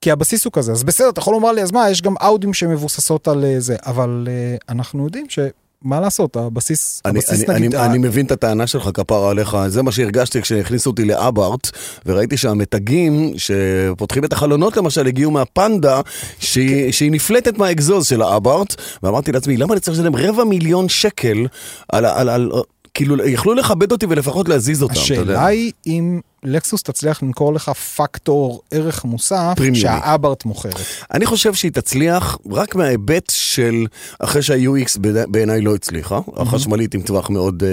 [0.02, 2.54] כי הבסיס הוא כזה, אז בסדר, אתה יכול לומר לי, אז מה, יש גם אודים
[2.54, 7.76] שמבוססות על אה, זה, אבל אה, אנחנו יודעים שמה לעשות, הבסיס, אני, הבסיס אני, נגיד,
[7.76, 11.70] אני, ה- אני מבין את הטענה שלך כפרה עליך, זה מה שהרגשתי כשהכניסו אותי לאברט,
[12.06, 16.02] וראיתי שהמתגים שפותחים את החלונות למשל הגיעו מהפנדה,
[16.40, 21.48] שהיא, שהיא נפלטת מהאגזוז של האברט, ואמרתי לעצמי, למה אני צריך לשלם רבע מיליון שקל
[21.90, 22.62] על, על, על, על
[22.94, 25.22] כאילו, יכלו לכבד אותי ולפחות להזיז אותם, אתה יודע.
[25.34, 29.80] השאלה היא אם לקסוס תצליח למכור לך פקטור ערך מוסף פרימיומי.
[29.80, 30.74] שהאברט מוכרת.
[31.14, 33.86] אני חושב שהיא תצליח רק מההיבט של
[34.20, 37.66] אחרי שה-UX בעיני- בעיניי לא הצליחה, החשמלית עם טווח מאוד uh,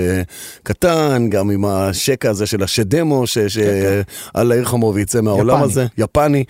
[0.63, 5.65] קטן, גם עם השקע הזה של השדמו, ש- שעל העיר חמור ויצא מהעולם יפני.
[5.65, 6.45] הזה, יפני.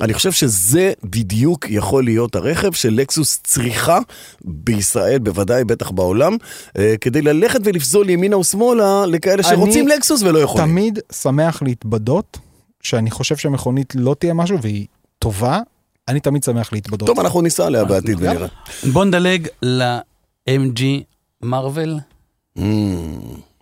[0.00, 3.98] אני חושב שזה בדיוק יכול להיות הרכב שלקסוס צריכה
[4.44, 6.36] בישראל, בוודאי, בטח בעולם,
[6.78, 10.66] אה, כדי ללכת ולפזול ימינה ושמאלה לכאלה אני שרוצים לקסוס ולא יכולים.
[10.66, 12.38] תמיד שמח להתבדות,
[12.82, 14.86] שאני חושב שמכונית לא תהיה משהו והיא
[15.18, 15.60] טובה,
[16.08, 17.06] אני תמיד שמח להתבדות.
[17.06, 18.16] טוב, אנחנו ניסע עליה בעתיד.
[18.20, 18.46] ונראה.
[18.92, 20.82] בוא נדלג ל-MG
[21.42, 21.98] מרוויל,
[22.58, 22.60] Mm,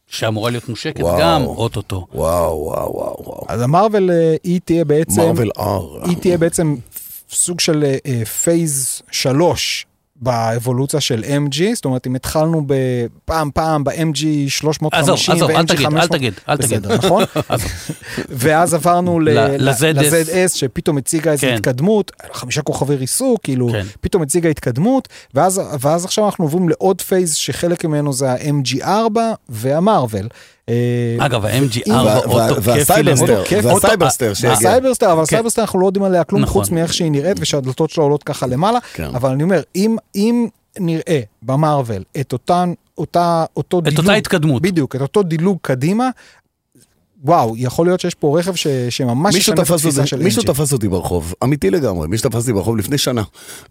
[0.07, 1.19] שאמורה להיות מושקת וואו.
[1.21, 2.07] גם אוטוטו.
[2.15, 3.45] וואו, וואו, וואו, וואו.
[3.49, 6.09] אז המרוויל אה, היא תהיה בעצם, מרוויל R.
[6.09, 6.77] היא תהיה בעצם
[7.31, 7.85] סוג של
[8.43, 9.87] phase שלוש
[10.25, 15.67] באבולוציה של MG, זאת אומרת אם התחלנו בפעם פעם ב-MG 350 עזוב, עזוב, אל ו-MG
[15.67, 16.87] תגיד, 500, אל תגיד, אל תגיד.
[16.87, 17.25] נכון?
[18.43, 20.49] ואז עברנו ל-ZS.
[20.55, 21.55] שפתאום הציגה איזו כן.
[21.55, 23.85] התקדמות, חמישה כוכבי ריסוק, כאילו, כן.
[24.01, 29.19] פתאום הציגה התקדמות, ואז, עכשיו אנחנו עוברים לעוד phase שחלק ממנו זה ה-MG4
[29.49, 30.29] והמרוויל.
[30.69, 30.75] אה,
[31.19, 33.37] אגב, ה-MG אם- 4 וה- וה- אוטו כיפי והסייברסטר,
[34.47, 34.53] אה.
[34.53, 35.23] הסייברסטר, אבל כן.
[35.23, 36.63] הסייברסטר אנחנו לא יודעים עליה כלום נכון.
[36.63, 39.05] חוץ מאיך שהיא נראית ושהדלתות שלה עולות ככה למעלה, כן.
[39.15, 39.97] אבל אני אומר, אם,
[40.81, 44.63] נראה במרוויל את אותן, אותה, אותו את דילוג, אותה התקדמות.
[44.63, 46.11] בדיוק, את אותו דילוג קדימה,
[47.25, 50.47] וואו, יכול להיות שיש פה רכב ש, שממש מישהו ישנה את התפיסה של מישהו MG.
[50.47, 53.23] תפס אותי ברחוב, אמיתי לגמרי, מישהו תפס אותי ברחוב לפני שנה,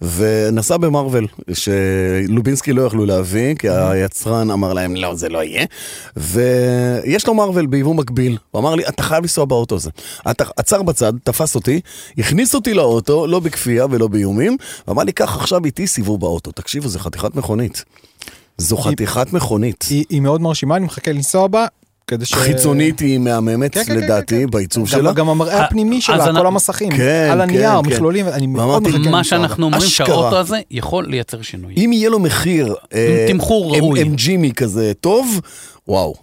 [0.02, 5.66] ונסע במרוויל, שלובינסקי לא יכלו להביא, כי היצרן אמר להם, לא, זה לא יהיה,
[6.18, 9.90] ויש לו מרוויל ביבוא מקביל, הוא אמר לי, אתה חייב לנסוע באוטו הזה.
[10.32, 11.82] אתה עצר בצד, תפס אותי,
[12.18, 16.52] הכניס אותי לאוטו, לא בכפייה ולא באיומים, ואמר לי, קח עכשיו איתי סיבוב באוטו.
[16.52, 17.84] תקשיבו, זה חתיכת מכונית.
[18.58, 19.86] זו חתיכת מכונית.
[19.90, 21.66] היא, היא מאוד מרשימה, אני מחכה לנסוע בה,
[22.08, 22.34] כדי ש...
[22.34, 24.50] חיצונית היא מהממת, כן, כן, כן, לדעתי, כן.
[24.50, 25.14] בעיצוב גם, שלה.
[25.14, 27.96] גם המראה אה, הפנימי שלה, כל המסכים, כן, על הנייר, כן, כן.
[27.96, 29.66] מכלולים, אני מאוד מחכה מה שאנחנו.
[29.66, 29.82] אומרים.
[29.90, 31.74] שהאוטו הזה יכול לייצר שינוי.
[31.78, 32.76] אם יהיה לו מחיר...
[32.94, 34.02] אה, תמחור אם- ראוי.
[34.02, 35.40] אם ג'ימי כזה טוב,
[35.88, 36.14] וואו.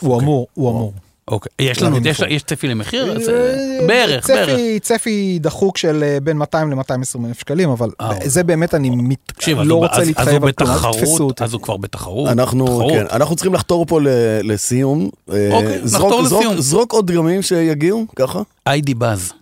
[0.00, 0.92] הוא אמור, הוא אמור.
[1.28, 1.96] אוקיי, יש לנו,
[2.28, 3.12] יש- צפי למחיר?
[3.16, 4.60] אה, זה- בערך, צפי, בערך.
[4.82, 6.84] צפי דחוק של אה, בין 200 ל-220
[7.26, 9.18] אלף שקלים, אבל אה, זה באמת אני מת...
[9.26, 11.44] תקשיב, אז לא רוצה להתחייב על כלום, תתפסו אותי.
[11.44, 12.28] אז הוא כבר בתחרות.
[12.28, 12.88] אנחנו.
[12.90, 14.06] כן, אנחנו צריכים לחתור פה ל-
[14.42, 15.08] לסיום.
[15.32, 16.60] אה, אוקיי, נחתור לסיום.
[16.60, 18.40] זרוק עוד דגמים שיגיעו, ככה.
[18.66, 19.32] איידי באז.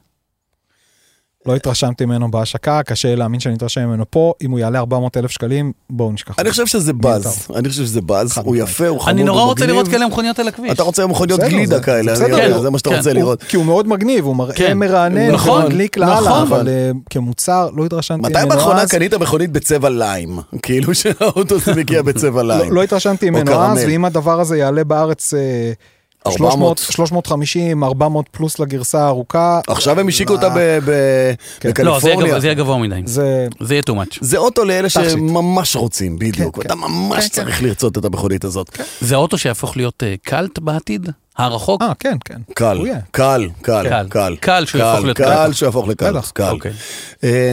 [1.47, 5.31] לא התרשמתי ממנו בהשקה, קשה להאמין שאני אתרשם ממנו פה, אם הוא יעלה 400 אלף
[5.31, 6.35] שקלים, בואו נשכח.
[6.39, 8.57] אני חושב שזה בז, אני חושב שזה חד הוא.
[8.57, 9.67] יפה, הוא חמוד, אני נורא הוא רוצה.
[9.67, 10.73] לראות כאלה מכוניות על הכביש.
[10.73, 12.97] אתה רוצה מכוניות גלידה כאלה, זה כן, מה שאתה כן.
[12.97, 13.43] רוצה הוא- לראות.
[13.43, 14.79] כי הוא מאוד מגניב, הוא מראה כן.
[14.79, 16.43] מרענן, נכון, ומדליק לאללה, נכון.
[16.43, 18.91] אבל אה, כמוצר לא התרשמתי מתי ממנו באחרונה אז.
[18.91, 20.39] קנית מכונית בצבע ליים?
[20.63, 22.73] כאילו שהאוטו הזה מגיע בצבע לא- ליים.
[22.73, 23.79] לא התרשמתי ממנו קרמל.
[23.79, 25.96] אז, ואם הדבר הזה יעלה בארץ אה, 400.
[26.31, 31.85] 300, 350, 400 פלוס לגרסה הארוכה, עכשיו הם השיקו אותה ב- ב- כן.
[31.85, 32.27] לא, זה יהיה בקליפורניה.
[32.31, 33.01] גבוה- זה יהיה גבוה מדי.
[33.05, 34.19] זה זה יהיה too much.
[34.21, 34.89] זה אוטו לאלה.
[34.89, 36.55] שממש רוצים, בדיוק.
[36.57, 36.81] כן, אתה כן.
[36.81, 38.79] ממש כן, צריך לרצות את המכונית הזאת.
[39.01, 41.09] זה אוטו שיהפוך להיות אה, קאלט בעתיד?
[41.37, 41.83] הרחוק?
[41.83, 42.41] אה, כן, כן.
[42.55, 42.79] קל.
[43.11, 44.07] קל, קל, קל.
[44.11, 44.37] קל.
[44.41, 45.25] קל שהוא יהפוך להיות קל.
[45.25, 45.53] קל.
[45.53, 46.15] שהוא יהפוך לקל.
[46.35, 46.55] קל.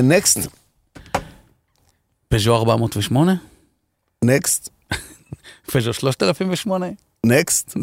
[0.03, 0.39] נקסט,
[2.29, 3.35] פז'ו 408?
[4.23, 4.69] נקסט,
[5.71, 6.85] פז'ו 3008?
[7.25, 7.73] נקסט,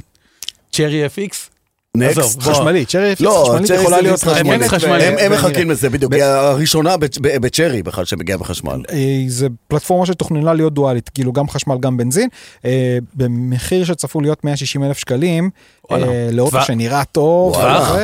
[0.72, 1.50] צ'רי FX?
[1.96, 2.42] נקסט.
[2.42, 4.68] חשמלית, צ'רי אפס לא, חשמלית יכולה להיות חשמלי.
[4.68, 5.18] חשמלית.
[5.18, 5.32] הם-.
[5.32, 8.82] מחכים לזה בדיוק, היא הראשונה בצ'רי בכלל שמגיעה בחשמל.
[8.92, 12.28] אה, זה פלטפורמה שתוכננה להיות דואלית, כאילו גם חשמל גם בנזין,
[12.64, 15.50] אה, במחיר שצפוי להיות 160 אלף שקלים.
[15.90, 16.62] אה, לאוטו.
[16.62, 17.96] שנראה טוב, וואלה,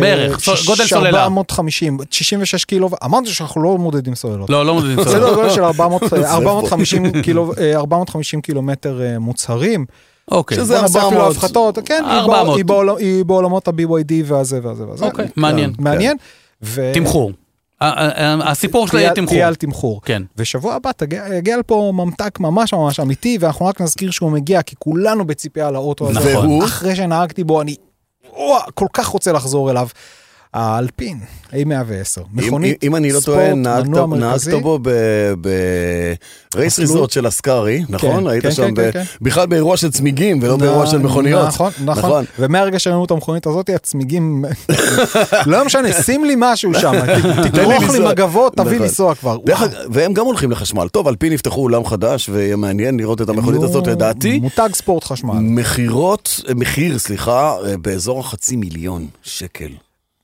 [0.00, 1.22] בערך, גודל סוללה.
[1.24, 4.50] 450, 66 קילו, אמרנו שאנחנו לא מודדים סוללות.
[4.50, 5.34] לא, לא מודדים סדר סוללה.
[5.34, 9.86] גודל של 400, זה 450 קילו, אה, 450 קילומטר מוצהרים.
[10.30, 10.56] אוקיי.
[10.58, 11.36] שזה בוא נעשה אפילו 400.
[11.36, 12.46] הפחתות, כן, היא 400.
[12.46, 15.04] בעול- היא בעול- היא בעולמות ה-BYD והזה והזה והזה.
[15.04, 15.72] אוקיי, מעניין.
[15.78, 16.16] מעניין.
[16.62, 17.32] ו- תמחור.
[17.80, 19.42] הסיפור שלה תהיה יהיה תהיה תמחור.
[19.44, 20.00] על תמחור.
[20.04, 20.22] כן.
[20.36, 24.76] ושבוע הבא תגיע יגיע לפה ממתק ממש ממש אמיתי, ואנחנו רק נזכיר שהוא מגיע, כי
[24.78, 26.34] כולנו בציפייה לאוטו הזה.
[26.34, 26.62] נכון.
[26.62, 27.74] אחרי שנהגתי בו, אני
[28.74, 29.88] כל כך רוצה לחזור אליו.
[30.54, 31.18] האלפין,
[31.50, 34.50] A110, אם, מכונית אם אני לא טועה, מנוע מרכזי.
[34.50, 34.78] נהגת בו
[36.54, 36.78] ברייס.
[36.78, 38.20] ריזורט של אסקארי, נכון?
[38.24, 39.02] כן, היית כן, שם כן, ב- כן.
[39.20, 41.46] בכלל באירוע של צמיגים ולא באירוע של מכוניות.
[41.48, 42.24] נכון, נכון.
[42.38, 44.44] ומהרגע שראינו את המכונית הזאת, הצמיגים,
[45.46, 46.92] לא משנה, שים לי משהו שם,
[47.52, 47.98] תכרוך לי.
[48.08, 48.82] מגבות, תביא נכון.
[48.82, 49.36] לנסוע כבר.
[49.90, 50.88] והם גם הולכים לחשמל.
[50.88, 54.38] טוב, אלפין יפתחו אולם חדש ויהיה מעניין לראות את המכונית נו, הזאת, לדעתי.
[54.38, 55.34] מותג ספורט חשמל.
[55.40, 59.68] מכירות, מחיר, סליחה, באזור החצי מיליון שקל.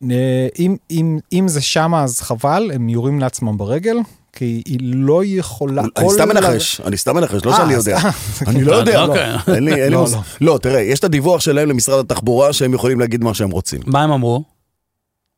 [0.03, 3.97] אה, אם, אם, אם זה שמה אז חבל, הם יורים לעצמם ברגל,
[4.33, 5.83] כי היא לא יכולה...
[5.83, 7.97] אני כל סתם מנחש, אני סתם מנחש, לא אה, שאני יודע.
[7.97, 8.11] אה,
[8.51, 9.03] אני לא יודע.
[9.03, 9.35] אוקיי.
[9.55, 10.17] אין לי, אין לי לא, מושג.
[10.41, 13.81] לא, תראה, יש את הדיווח שלהם למשרד התחבורה שהם יכולים להגיד מה שהם רוצים.
[13.87, 14.45] מה הם אמרו?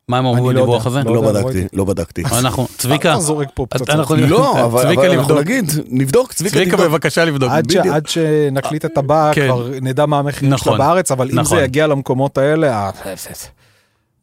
[0.08, 0.86] מה הם אמרו לא בדיווח.
[0.86, 1.02] הזה?
[1.04, 2.22] לא לא בדקתי, לא בדקתי.
[2.32, 3.90] אנחנו, צביקה, אתה זורק פה פצצות.
[3.90, 5.40] אנחנו- לא, אבל צביקה, אנחנו.
[5.40, 6.90] נגיד, נבדוק, צביקה צביקה תבדוק.
[6.90, 7.50] בבקשה לבדוק.
[7.92, 9.46] עד, שנקליט את הבא, כן.
[9.46, 11.58] כבר נדע מה המחירים נכון, שלה בארץ, אבל אם נכון.
[11.58, 12.90] זה יגיע למקומות האלה,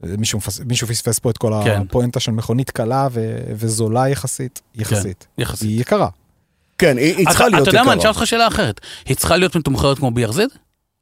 [0.03, 1.81] מישהו, מישהו פספס פה את כל כן.
[1.81, 5.27] הפואנטה של מכונית קלה ו, וזולה יחסית, יחסית.
[5.37, 5.69] יחסית.
[5.69, 6.09] היא יקרה.
[6.77, 8.21] כן, היא היא צריכה אתה- להיות אתה יודע מה, אני אשאל יקרה.
[8.21, 8.81] אותך שאלה אחרת.
[9.05, 10.39] היא צריכה להיות מתומחרת כמו BRZ?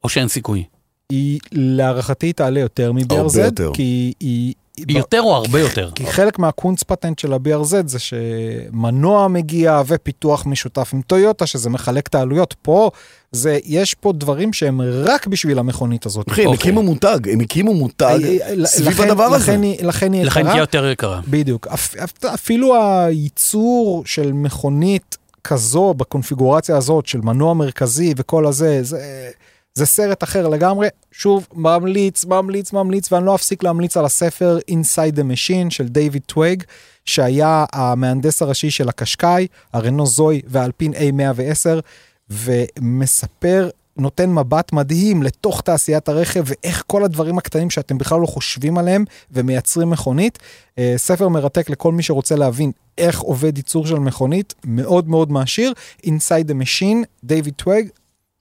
[0.04, 0.64] או שאין סיכוי?
[1.10, 3.40] היא להערכתי תעלה יותר מ-BRZ.
[3.74, 4.54] כי היא...
[4.78, 5.90] היא היא יותר או הרבה יותר?
[5.96, 12.08] כי חלק מהקונץ פטנט של ה-BRZ זה שמנוע מגיע ופיתוח משותף עם טויוטה, שזה מחלק
[12.08, 12.56] את העלויות.
[12.62, 12.92] פה,
[13.32, 16.28] זה, יש פה דברים שהם רק בשביל המכונית הזאת.
[16.32, 16.60] אחי, הם אוקיי.
[16.60, 19.36] הקימו מותג, הם הקימו מותג אה, אה, סביב הדבר הזה.
[19.38, 20.52] לכן היא- לכן היא לכן יקרה.
[20.52, 21.20] תהיה יותר יקרה.
[21.28, 21.68] בדיוק.
[21.68, 29.30] אפ- אפ- אפילו הייצור של מכונית כזו, בקונפיגורציה הזאת, של מנוע מרכזי וכל הזה, זה,
[29.78, 30.88] זה סרט אחר לגמרי.
[31.12, 36.22] שוב, ממליץ, ממליץ, ממליץ, ואני לא אפסיק להמליץ על הספר Inside the Machine של דיוויד
[36.26, 36.64] טוויג,
[37.06, 41.82] שהיה המהנדס הראשי של הקשקאי, הרנו זוי והאלפין A110,
[42.30, 48.78] ומספר נותן מבט מדהים לתוך תעשיית הרכב ואיך כל הדברים הקטנים שאתם בכלל לא חושבים
[48.78, 50.40] עליהם ומייצרים מכונית.
[50.78, 55.74] אה, ספר מרתק לכל מי שרוצה להבין איך עובד ייצור של מכונית, מאוד מאוד מעשיר.
[56.06, 57.90] Inside the Machine, דיוויד טוויג,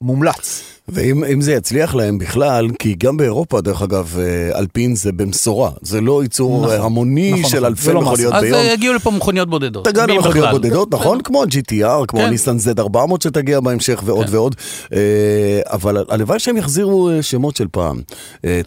[0.01, 0.63] מומלץ.
[0.87, 5.71] ואם אם זה יצליח להם בכלל, כי גם באירופה, דרך אגב, אה, אלפין זה במשורה.
[5.81, 7.65] זה לא ייצור נכון, אה, המוני נכון, של נכון.
[7.69, 8.59] אלפי לא מכוניות אז ביום.
[8.59, 9.85] אה, יגיעו לפה מכוניות בודדות.
[9.87, 10.51] תגענה מי מכוניות בכלל?
[10.51, 11.21] בודדות, נכון?
[11.21, 12.25] כמו ה-GTR, כמו כן.
[12.25, 14.35] הניסן Z400 שתגיע בהמשך ועוד כן.
[14.35, 14.55] ועוד.
[15.65, 18.01] אבל הלוואי שהם יחזירו שמות של פעם.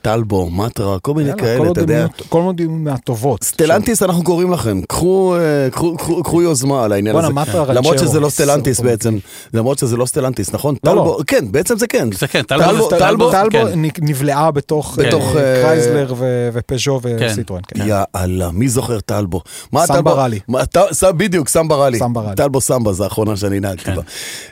[0.03, 2.07] טלבו, מטרה, כל מיני כל כאלה, עוד אתה יודע.
[2.29, 3.45] כל הם מהטובות.
[3.45, 5.35] סטלנטיס אנחנו קוראים לכם, קחו,
[5.71, 7.29] קחו, קחו, קחו יוזמה על העניין הזה.
[7.69, 8.81] למרות שזה לא סטלנטיס.
[8.81, 9.19] בעצם,
[9.55, 10.75] למרות שזה לא סטלנטיס, נכון?
[10.85, 11.01] לא, לא.
[11.01, 12.08] טלבו, כן, בעצם זה כן.
[12.13, 13.67] זה כן, טלבו טלבו- זה- כן.
[14.03, 16.15] נבלעה בתוך בתוך, אה, אה, קרייזלר
[16.53, 17.63] ופז'ו וסיטרואן.
[17.69, 17.81] כן.
[18.15, 19.41] יאללה, מי זוכר טלבו?
[19.73, 20.39] מה סמבה ראלי.
[21.17, 21.99] בדיוק, סמבה ראלי.
[21.99, 22.37] סמבה ראלי.
[22.37, 23.95] טלבו סמבה, זו האחרונה שאני נהגתי כן.
[23.97, 24.03] בה.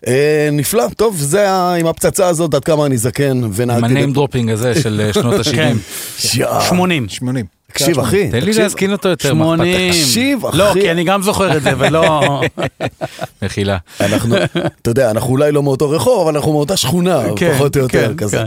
[0.06, 3.86] אה, נפלא, טוב, זה עם הפצצה הזאת, עד כמה אני זקן עם ונהגתי...
[3.86, 6.38] ה name dropping הזה של אה, שנות כן, ה-70.
[6.38, 6.60] yeah.
[6.60, 7.08] 80.
[7.08, 7.55] 80.
[7.72, 8.30] תקשיב, אחי.
[8.30, 8.52] תן לי.
[8.52, 9.90] להזקין אותו יותר, מה אכפת 80.
[9.90, 9.96] לך?
[9.96, 10.58] תקשיב, אחי.
[10.58, 12.40] לא, כי אני גם זוכר את זה, ולא...
[13.42, 13.76] מחילה.
[14.00, 14.36] אנחנו,
[14.82, 18.08] אתה יודע, אנחנו אולי לא מאותו רחוב, אבל אנחנו מאותה שכונה, כן, פחות או יותר,
[18.08, 18.36] כן, כזה.
[18.36, 18.46] כן.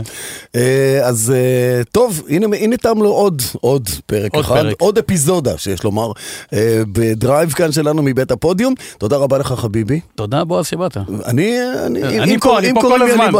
[0.60, 4.64] אה, אז אה, טוב, הנה, תם לו עוד, עוד פרק אחד.
[4.78, 6.12] עוד אפיזודה, שיש לומר,
[6.52, 8.74] אה, בדרייב כאן שלנו מבית הפודיום.
[8.98, 10.00] תודה רבה לך, חביבי.
[10.14, 10.96] תודה, בועז, שבאת.
[11.26, 13.30] אני, אני, אני אם פה, אני פה כל הזמן.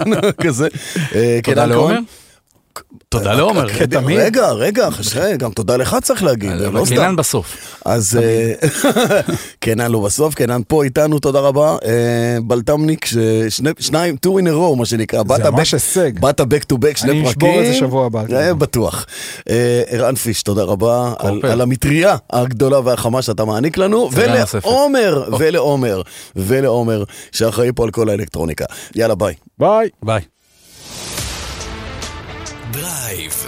[0.44, 0.68] כזה.
[1.42, 1.98] תודה לעומר.
[3.18, 3.66] תודה לעומר.
[4.16, 6.94] רגע, רגע, חשי, גם תודה לך צריך להגיד, לא סתם.
[6.94, 7.56] קינן בסוף.
[7.84, 8.52] אז אה,
[9.60, 11.76] קנן לא בסוף, קנן פה איתנו, תודה רבה.
[11.84, 11.90] אה,
[12.44, 13.06] בלטמניק,
[13.78, 15.22] שניים, two in a row, מה שנקרא.
[15.22, 16.18] באת זה ממש back- הישג.
[16.20, 17.14] באת back to back, שני פרקים.
[17.22, 18.22] אני אשבור את זה שבוע הבא.
[18.32, 19.06] אה, בטוח.
[19.50, 21.12] אה, ערן פיש, תודה רבה
[21.42, 24.08] על, המטריה הגדולה והחמה שאתה מעניק לנו.
[24.12, 26.02] ולעומר, ולעומר,
[26.36, 28.64] ולעומר, שאחראי פה על כל האלקטרוניקה.
[28.94, 29.34] יאללה, ביי.
[29.58, 29.88] ביי.
[30.02, 30.20] ביי.
[32.86, 33.46] דרייב.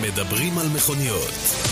[0.00, 1.67] מדברים על מכוניות.